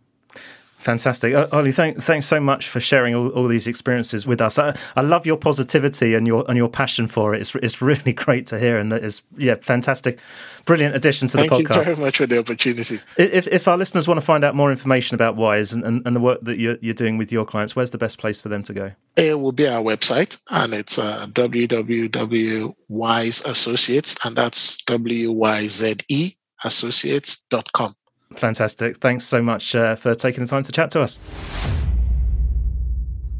[0.88, 1.36] Fantastic.
[1.52, 4.58] Ollie, thank, thanks so much for sharing all, all these experiences with us.
[4.58, 7.42] I, I, love your positivity and your and your passion for it.
[7.42, 10.18] It's, it's really great to hear and it's yeah, fantastic.
[10.64, 11.74] Brilliant addition to the Thank podcast.
[11.74, 13.02] Thank you very much for the opportunity.
[13.18, 16.16] If, if our listeners want to find out more information about Wyze and, and, and
[16.16, 18.64] the work that you're, you're doing with your clients, where's the best place for them
[18.64, 18.94] to go?
[19.18, 26.34] It will be our website and it's uh, www.wyzeassociates and that's W-Y-Z-E
[26.64, 27.94] associates.com.
[28.38, 28.98] Fantastic.
[28.98, 31.20] Thanks so much uh, for taking the time to chat to us.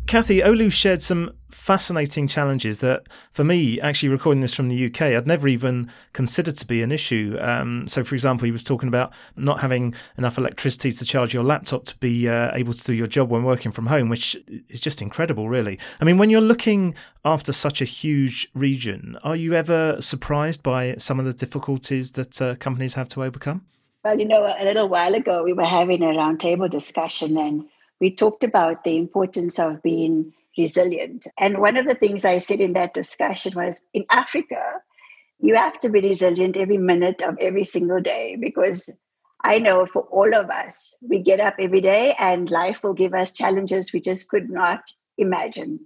[0.08, 5.02] Cathy, Olu shared some fascinating challenges that, for me, actually recording this from the UK,
[5.02, 7.38] I'd never even considered to be an issue.
[7.42, 11.44] Um, so, for example, he was talking about not having enough electricity to charge your
[11.44, 14.38] laptop to be uh, able to do your job when working from home, which
[14.70, 15.78] is just incredible, really.
[16.00, 16.96] I mean, when you're looking
[17.26, 22.42] after such a huge region, are you ever surprised by some of the difficulties that
[22.42, 23.66] uh, companies have to overcome?
[24.08, 27.66] Well, you know, a little while ago, we were having a roundtable discussion and
[28.00, 31.28] we talked about the importance of being resilient.
[31.38, 34.76] And one of the things I said in that discussion was in Africa,
[35.42, 38.90] you have to be resilient every minute of every single day because
[39.44, 43.14] I know for all of us, we get up every day and life will give
[43.14, 45.82] us challenges we just could not imagine.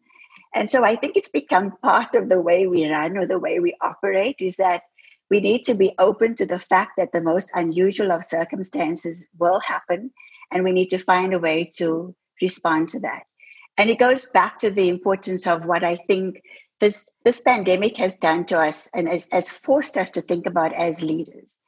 [0.54, 3.60] And so I think it's become part of the way we run or the way
[3.60, 4.84] we operate is that
[5.32, 9.62] we need to be open to the fact that the most unusual of circumstances will
[9.66, 10.12] happen,
[10.52, 13.24] and we need to find a way to respond to that.
[13.78, 16.42] And it goes back to the importance of what I think
[16.82, 20.74] this, this pandemic has done to us and has, has forced us to think about
[20.74, 21.60] as leaders.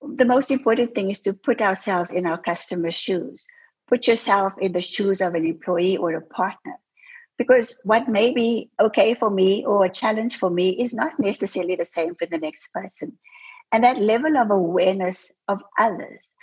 [0.00, 3.46] The most important thing is to put ourselves in our customer's shoes.
[3.86, 6.79] Put yourself in the shoes of an employee or a partner
[7.40, 11.74] because what may be okay for me or a challenge for me is not necessarily
[11.74, 13.16] the same for the next person.
[13.72, 16.34] And that level of awareness of others,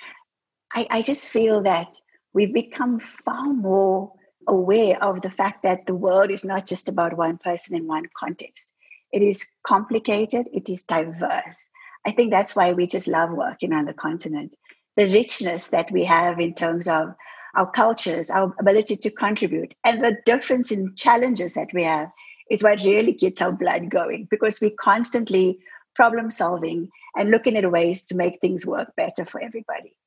[0.74, 2.00] I, I just feel that
[2.34, 4.12] we've become far more
[4.48, 8.06] aware of the fact that the world is not just about one person in one
[8.18, 8.74] context.
[9.14, 11.68] It is complicated, it is diverse.
[12.08, 14.56] I think that's why we just love working on the continent.
[14.96, 17.10] The richness that we have in terms of
[17.58, 22.10] our cultures, our ability to contribute, and the difference in challenges that we have
[22.50, 25.60] is what really gets our blood going because we're constantly
[25.96, 29.98] problem solving and looking at ways to make things work better for everybody.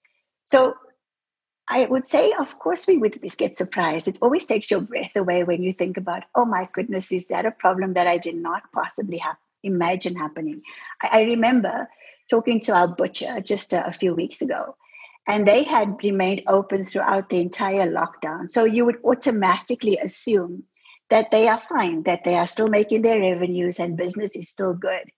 [0.44, 0.74] So
[1.68, 4.08] I would say, of course, we would get surprised.
[4.08, 7.46] It always takes your breath away when you think about, oh my goodness, is that
[7.46, 10.62] a problem that I did not possibly have imagine happening?
[11.02, 11.88] I, I remember
[12.28, 14.76] talking to our butcher just a, a few weeks ago,
[15.28, 18.50] and they had remained open throughout the entire lockdown.
[18.50, 20.64] So you would automatically assume
[21.10, 24.74] that they are fine, that they are still making their revenues and business is still
[24.74, 25.10] good.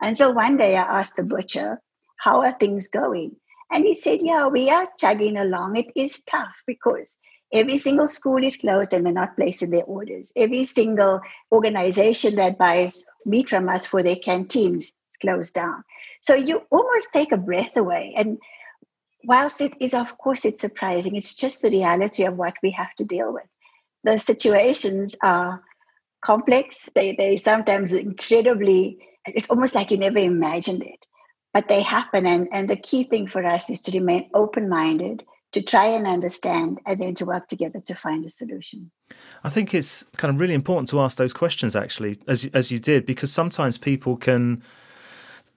[0.00, 1.80] And so one day I asked the butcher,
[2.18, 3.36] How are things going?
[3.72, 5.76] And he said, Yeah, we are chugging along.
[5.76, 7.18] It is tough because
[7.52, 10.32] every single school is closed and they're not placing their orders.
[10.36, 15.84] Every single organization that buys meat from us for their canteens is closed down.
[16.20, 18.14] So you almost take a breath away.
[18.16, 18.38] And
[19.26, 22.94] whilst it is, of course, it's surprising, it's just the reality of what we have
[22.94, 23.48] to deal with.
[24.04, 25.62] The situations are
[26.24, 31.06] complex, they, they sometimes incredibly, it's almost like you never imagined it
[31.56, 32.26] but they happen.
[32.26, 36.06] And, and the key thing for us is to remain open minded, to try and
[36.06, 38.90] understand, and then to work together to find a solution.
[39.42, 42.78] I think it's kind of really important to ask those questions, actually, as, as you
[42.78, 44.62] did, because sometimes people can,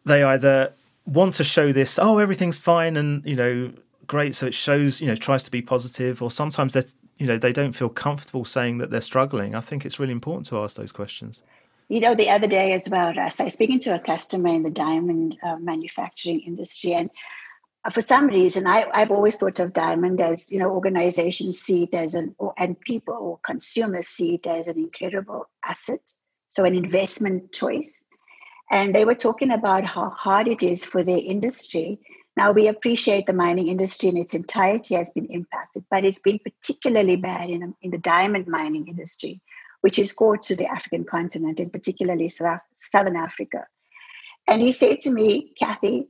[0.05, 0.73] they either
[1.09, 3.73] want to show this, oh, everything's fine and, you know,
[4.07, 4.35] great.
[4.35, 6.81] So it shows, you know, tries to be positive, or sometimes they
[7.19, 9.53] you know, they don't feel comfortable saying that they're struggling.
[9.53, 11.43] I think it's really important to ask those questions.
[11.89, 14.71] You know, the other day as well, I was speaking to a customer in the
[14.71, 17.09] diamond uh, manufacturing industry, and
[17.91, 21.93] for some reason, I, I've always thought of diamond as you know, organizations see it
[21.93, 26.13] as an and people or consumers see it as an incredible asset,
[26.47, 28.01] so an investment choice.
[28.71, 31.99] And they were talking about how hard it is for their industry.
[32.37, 36.39] Now we appreciate the mining industry in its entirety has been impacted, but it's been
[36.39, 39.41] particularly bad in, in the diamond mining industry
[39.81, 43.65] which is core to the African continent, and particularly South, Southern Africa.
[44.47, 46.07] And he said to me, Cathy,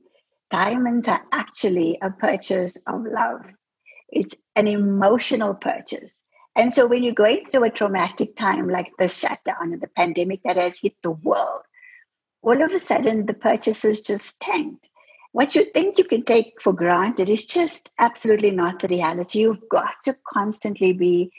[0.50, 3.42] diamonds are actually a purchase of love.
[4.10, 6.20] It's an emotional purchase.
[6.56, 10.42] And so when you're going through a traumatic time like the shutdown and the pandemic
[10.44, 11.62] that has hit the world,
[12.42, 14.90] all of a sudden the purchases just tanked.
[15.32, 19.40] What you think you can take for granted is just absolutely not the reality.
[19.40, 21.32] You've got to constantly be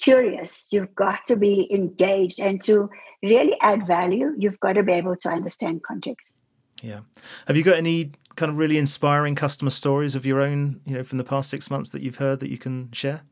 [0.00, 2.90] curious, you've got to be engaged, and to
[3.22, 6.34] really add value, you've got to be able to understand context.
[6.82, 7.00] Yeah.
[7.46, 11.02] Have you got any kind of really inspiring customer stories of your own, you know,
[11.02, 13.22] from the past six months that you've heard that you can share?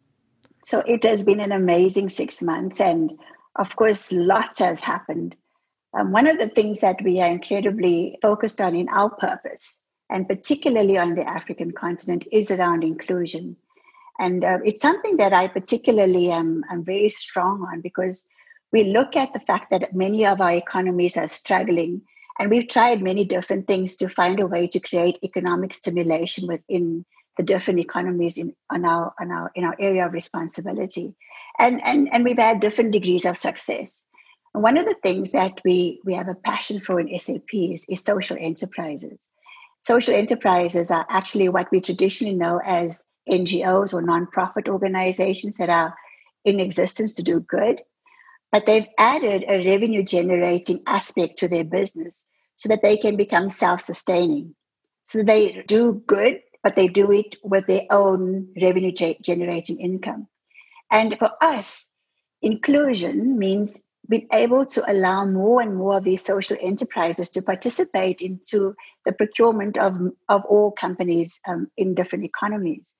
[0.64, 3.18] So it has been an amazing six months, and
[3.56, 5.36] of course, lots has happened.
[5.96, 9.78] Um, one of the things that we are incredibly focused on in our purpose,
[10.10, 13.56] and particularly on the African continent, is around inclusion.
[14.18, 18.24] And uh, it's something that I particularly am, am very strong on because
[18.72, 22.02] we look at the fact that many of our economies are struggling.
[22.38, 27.04] And we've tried many different things to find a way to create economic stimulation within
[27.36, 31.14] the different economies in on our on our in our area of responsibility.
[31.58, 34.02] And and and we've had different degrees of success.
[34.54, 37.84] And one of the things that we we have a passion for in SAP is,
[37.88, 39.28] is social enterprises.
[39.82, 45.94] Social enterprises are actually what we traditionally know as NGOs or nonprofit organizations that are
[46.44, 47.82] in existence to do good,
[48.50, 52.26] but they've added a revenue generating aspect to their business
[52.56, 54.54] so that they can become self sustaining.
[55.02, 58.92] So they do good, but they do it with their own revenue
[59.22, 60.26] generating income.
[60.90, 61.88] And for us,
[62.42, 63.78] inclusion means
[64.08, 69.12] being able to allow more and more of these social enterprises to participate into the
[69.12, 69.94] procurement of,
[70.28, 72.96] of all companies um, in different economies.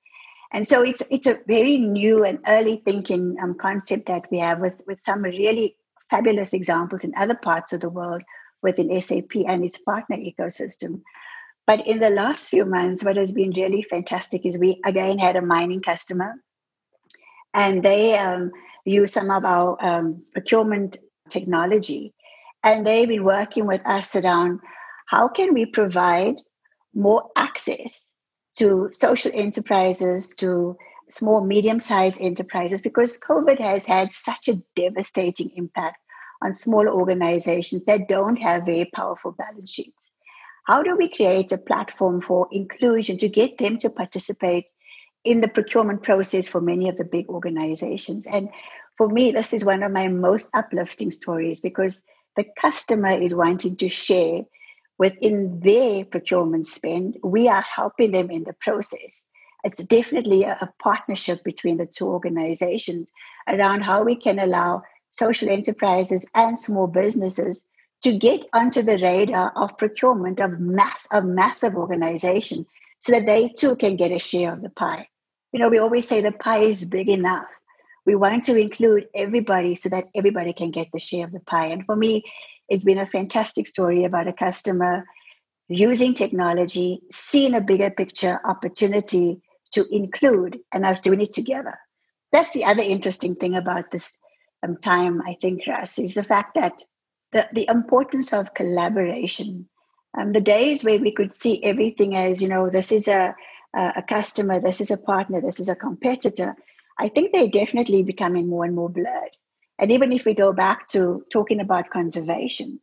[0.51, 4.59] And so it's it's a very new and early thinking um, concept that we have
[4.59, 5.75] with, with some really
[6.09, 8.23] fabulous examples in other parts of the world
[8.63, 11.01] within SAP and its partner ecosystem.
[11.67, 15.35] But in the last few months, what has been really fantastic is we again had
[15.35, 16.33] a mining customer,
[17.53, 18.51] and they um,
[18.89, 20.97] use some of our um, procurement
[21.29, 22.13] technology,
[22.63, 24.59] and they've been working with us around
[25.07, 26.35] how can we provide
[26.93, 28.11] more access
[28.57, 30.75] to social enterprises, to
[31.07, 35.97] small, medium sized enterprises, because COVID has had such a devastating impact
[36.41, 40.11] on smaller organizations that don't have very powerful balance sheets.
[40.65, 44.65] How do we create a platform for inclusion to get them to participate
[45.23, 48.25] in the procurement process for many of the big organizations?
[48.27, 48.49] And
[48.97, 52.03] for me, this is one of my most uplifting stories because
[52.35, 54.41] the customer is wanting to share
[54.99, 59.25] within their procurement spend, we are helping them in the process.
[59.63, 63.11] it's definitely a, a partnership between the two organizations
[63.47, 67.65] around how we can allow social enterprises and small businesses
[68.03, 72.65] to get onto the radar of procurement of mass of massive organization
[72.99, 75.07] so that they too can get a share of the pie.
[75.51, 77.47] You know, we always say the pie is big enough.
[78.05, 81.67] We want to include everybody so that everybody can get the share of the pie.
[81.67, 82.23] And for me,
[82.67, 85.05] it's been a fantastic story about a customer
[85.67, 89.41] using technology, seeing a bigger picture opportunity
[89.71, 91.77] to include, and us doing it together.
[92.31, 94.17] That's the other interesting thing about this
[94.63, 96.81] um, time, I think, Russ, is the fact that
[97.31, 99.68] the, the importance of collaboration.
[100.17, 103.35] Um, the days where we could see everything as, you know, this is a,
[103.73, 106.55] a customer, this is a partner, this is a competitor,
[106.97, 109.37] I think they're definitely becoming more and more blurred.
[109.79, 112.81] And even if we go back to talking about conservation,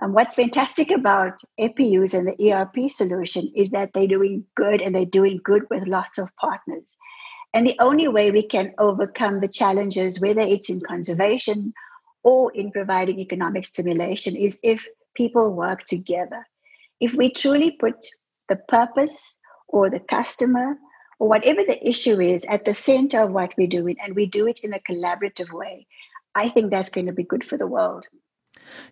[0.00, 4.82] and um, what's fantastic about EPI-USE and the ERP solution is that they're doing good
[4.82, 6.96] and they're doing good with lots of partners.
[7.54, 11.72] And the only way we can overcome the challenges, whether it's in conservation
[12.24, 16.44] or in providing economic stimulation is if people work together.
[17.00, 17.96] If we truly put
[18.48, 19.36] the purpose
[19.68, 20.76] or the customer
[21.18, 24.46] or whatever the issue is at the center of what we're doing and we do
[24.46, 25.86] it in a collaborative way,
[26.34, 28.06] I think that's going to be good for the world.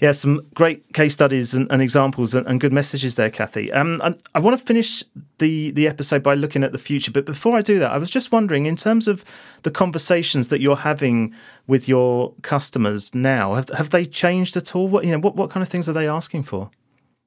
[0.00, 3.72] Yeah, some great case studies and, and examples and, and, good messages there, Cathy.
[3.72, 5.02] Um, I, I, want to finish
[5.38, 8.10] the the episode by looking at the future, but before I do that, I was
[8.10, 9.24] just wondering, in terms of
[9.62, 11.34] the conversations that you're having
[11.66, 14.88] with your customers now, have have they changed at all?
[14.88, 16.70] What you know, what what kind of things are they asking for?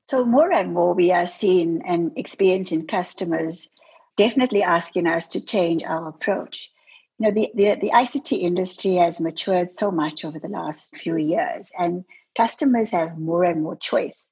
[0.05, 3.69] So more and more, we are seeing and experiencing customers
[4.17, 6.71] definitely asking us to change our approach
[7.17, 11.17] you know the, the, the ict industry has matured so much over the last few
[11.17, 12.03] years and
[12.37, 14.29] customers have more and more choice.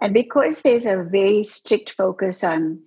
[0.00, 2.80] And because there's a very strict focus on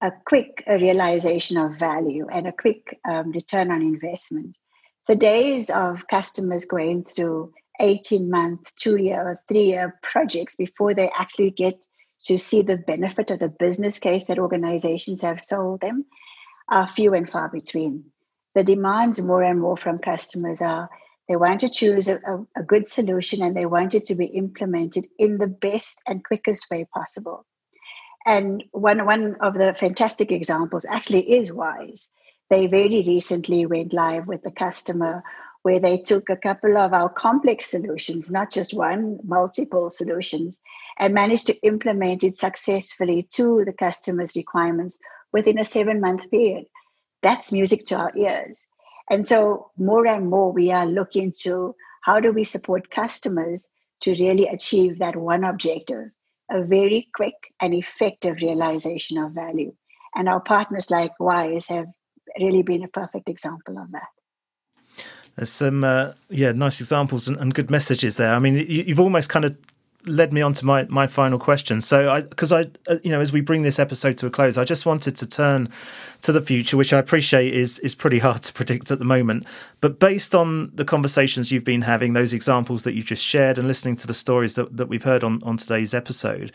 [0.00, 4.56] a quick realization of value and a quick um, return on investment,
[5.08, 10.94] the days of customers going through 18 month, two year, or three year projects before
[10.94, 11.84] they actually get
[12.22, 16.04] to see the benefit of the business case that organizations have sold them
[16.70, 18.04] are few and far between.
[18.54, 20.90] The demands more and more from customers are
[21.28, 24.26] they want to choose a, a, a good solution and they want it to be
[24.26, 27.44] implemented in the best and quickest way possible.
[28.26, 32.08] And one, one of the fantastic examples actually is Wyze.
[32.50, 35.22] They very recently went live with the customer
[35.62, 40.60] where they took a couple of our complex solutions, not just one, multiple solutions,
[40.98, 44.98] and managed to implement it successfully to the customer's requirements
[45.32, 46.66] within a seven month period.
[47.22, 48.66] That's music to our ears.
[49.10, 53.66] And so, more and more, we are looking to how do we support customers
[54.00, 56.10] to really achieve that one objective
[56.50, 59.74] a very quick and effective realization of value.
[60.14, 61.86] And our partners like Wyze have
[62.38, 64.08] really been a perfect example of that.
[65.38, 68.34] There's some, uh, yeah, nice examples and, and, good messages there.
[68.34, 69.56] I mean, you, you've almost kind of
[70.04, 71.80] led me on to my, my final question.
[71.80, 74.58] So, I because I, uh, you know, as we bring this episode to a close,
[74.58, 75.68] I just wanted to turn
[76.22, 79.46] to the future, which I appreciate is is pretty hard to predict at the moment.
[79.80, 83.68] But based on the conversations you've been having, those examples that you just shared, and
[83.68, 86.50] listening to the stories that, that we've heard on on today's episode,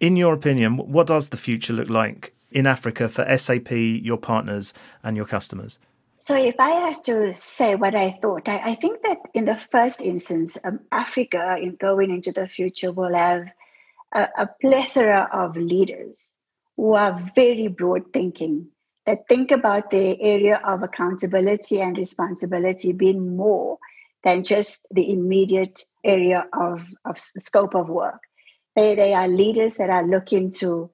[0.00, 4.74] in your opinion, what does the future look like in Africa for SAP, your partners,
[5.04, 5.78] and your customers?
[6.28, 9.56] So, if I have to say what I thought, I, I think that in the
[9.56, 13.46] first instance, um, Africa, in going into the future, will have
[14.12, 16.34] a, a plethora of leaders
[16.76, 18.66] who are very broad thinking,
[19.06, 23.78] that think about the area of accountability and responsibility being more
[24.22, 28.20] than just the immediate area of, of scope of work.
[28.76, 30.90] They, they are leaders that are looking to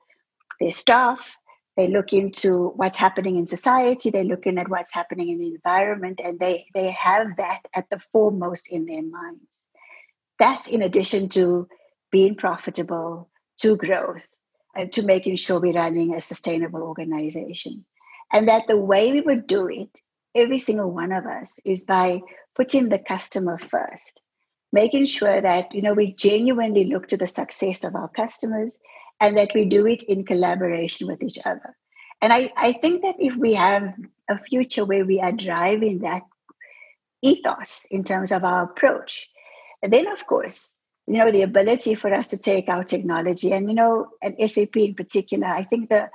[0.61, 1.37] their staff,
[1.77, 6.20] they look into what's happening in society they're looking at what's happening in the environment
[6.22, 9.64] and they they have that at the foremost in their minds.
[10.39, 11.68] That's in addition to
[12.11, 14.27] being profitable to growth
[14.75, 17.85] and to making sure we're running a sustainable organization.
[18.33, 20.01] And that the way we would do it
[20.35, 22.20] every single one of us is by
[22.57, 24.20] putting the customer first.
[24.72, 28.79] Making sure that you know we genuinely look to the success of our customers
[29.25, 31.75] and that we do it in collaboration with each other.
[32.20, 33.95] And I, I think that if we have
[34.29, 36.22] a future where we are driving that
[37.22, 39.27] ethos in terms of our approach,
[39.83, 40.75] then of course,
[41.07, 44.77] you know, the ability for us to take our technology and, you know, and SAP
[44.77, 46.11] in particular, I think the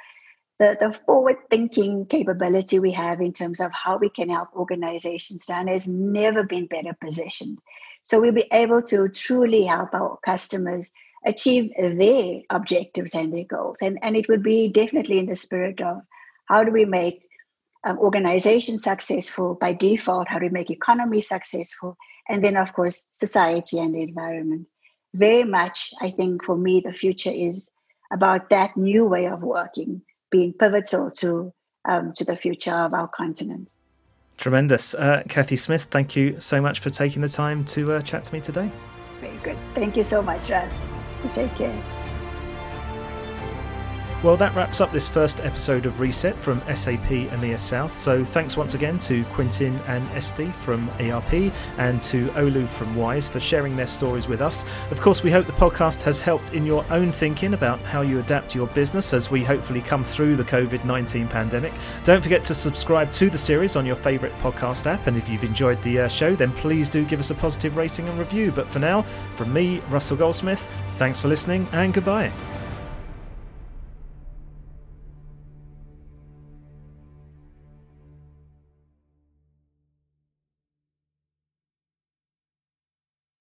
[0.60, 5.46] the, the forward thinking capability we have in terms of how we can help organizations
[5.50, 7.60] run has never been better positioned.
[8.04, 10.92] So we'll be able to truly help our customers
[11.26, 13.78] achieve their objectives and their goals.
[13.82, 16.02] And, and it would be definitely in the spirit of
[16.48, 17.22] how do we make
[17.86, 21.98] um, organizations successful by default, how do we make economy successful,
[22.28, 24.68] and then, of course, society and the environment.
[25.14, 27.72] Very much, I think, for me, the future is
[28.12, 30.02] about that new way of working
[30.32, 31.54] being pivotal to
[31.86, 33.72] um, to the future of our continent.
[34.38, 34.94] Tremendous.
[34.94, 38.34] Uh, Cathy Smith, thank you so much for taking the time to uh, chat to
[38.34, 38.72] me today.
[39.20, 39.58] Very good.
[39.74, 40.74] Thank you so much, Russ.
[41.28, 41.99] Take care.
[44.22, 47.98] Well, that wraps up this first episode of Reset from SAP EMEA South.
[47.98, 53.30] So thanks once again to Quintin and Esti from ERP and to Olu from Wyze
[53.30, 54.66] for sharing their stories with us.
[54.92, 58.20] Of course, we hope the podcast has helped in your own thinking about how you
[58.20, 61.72] adapt your business as we hopefully come through the COVID 19 pandemic.
[62.04, 65.08] Don't forget to subscribe to the series on your favourite podcast app.
[65.08, 68.10] And if you've enjoyed the uh, show, then please do give us a positive rating
[68.10, 68.52] and review.
[68.52, 69.04] But for now,
[69.38, 72.34] from me, Russell Goldsmith, thanks for listening and goodbye.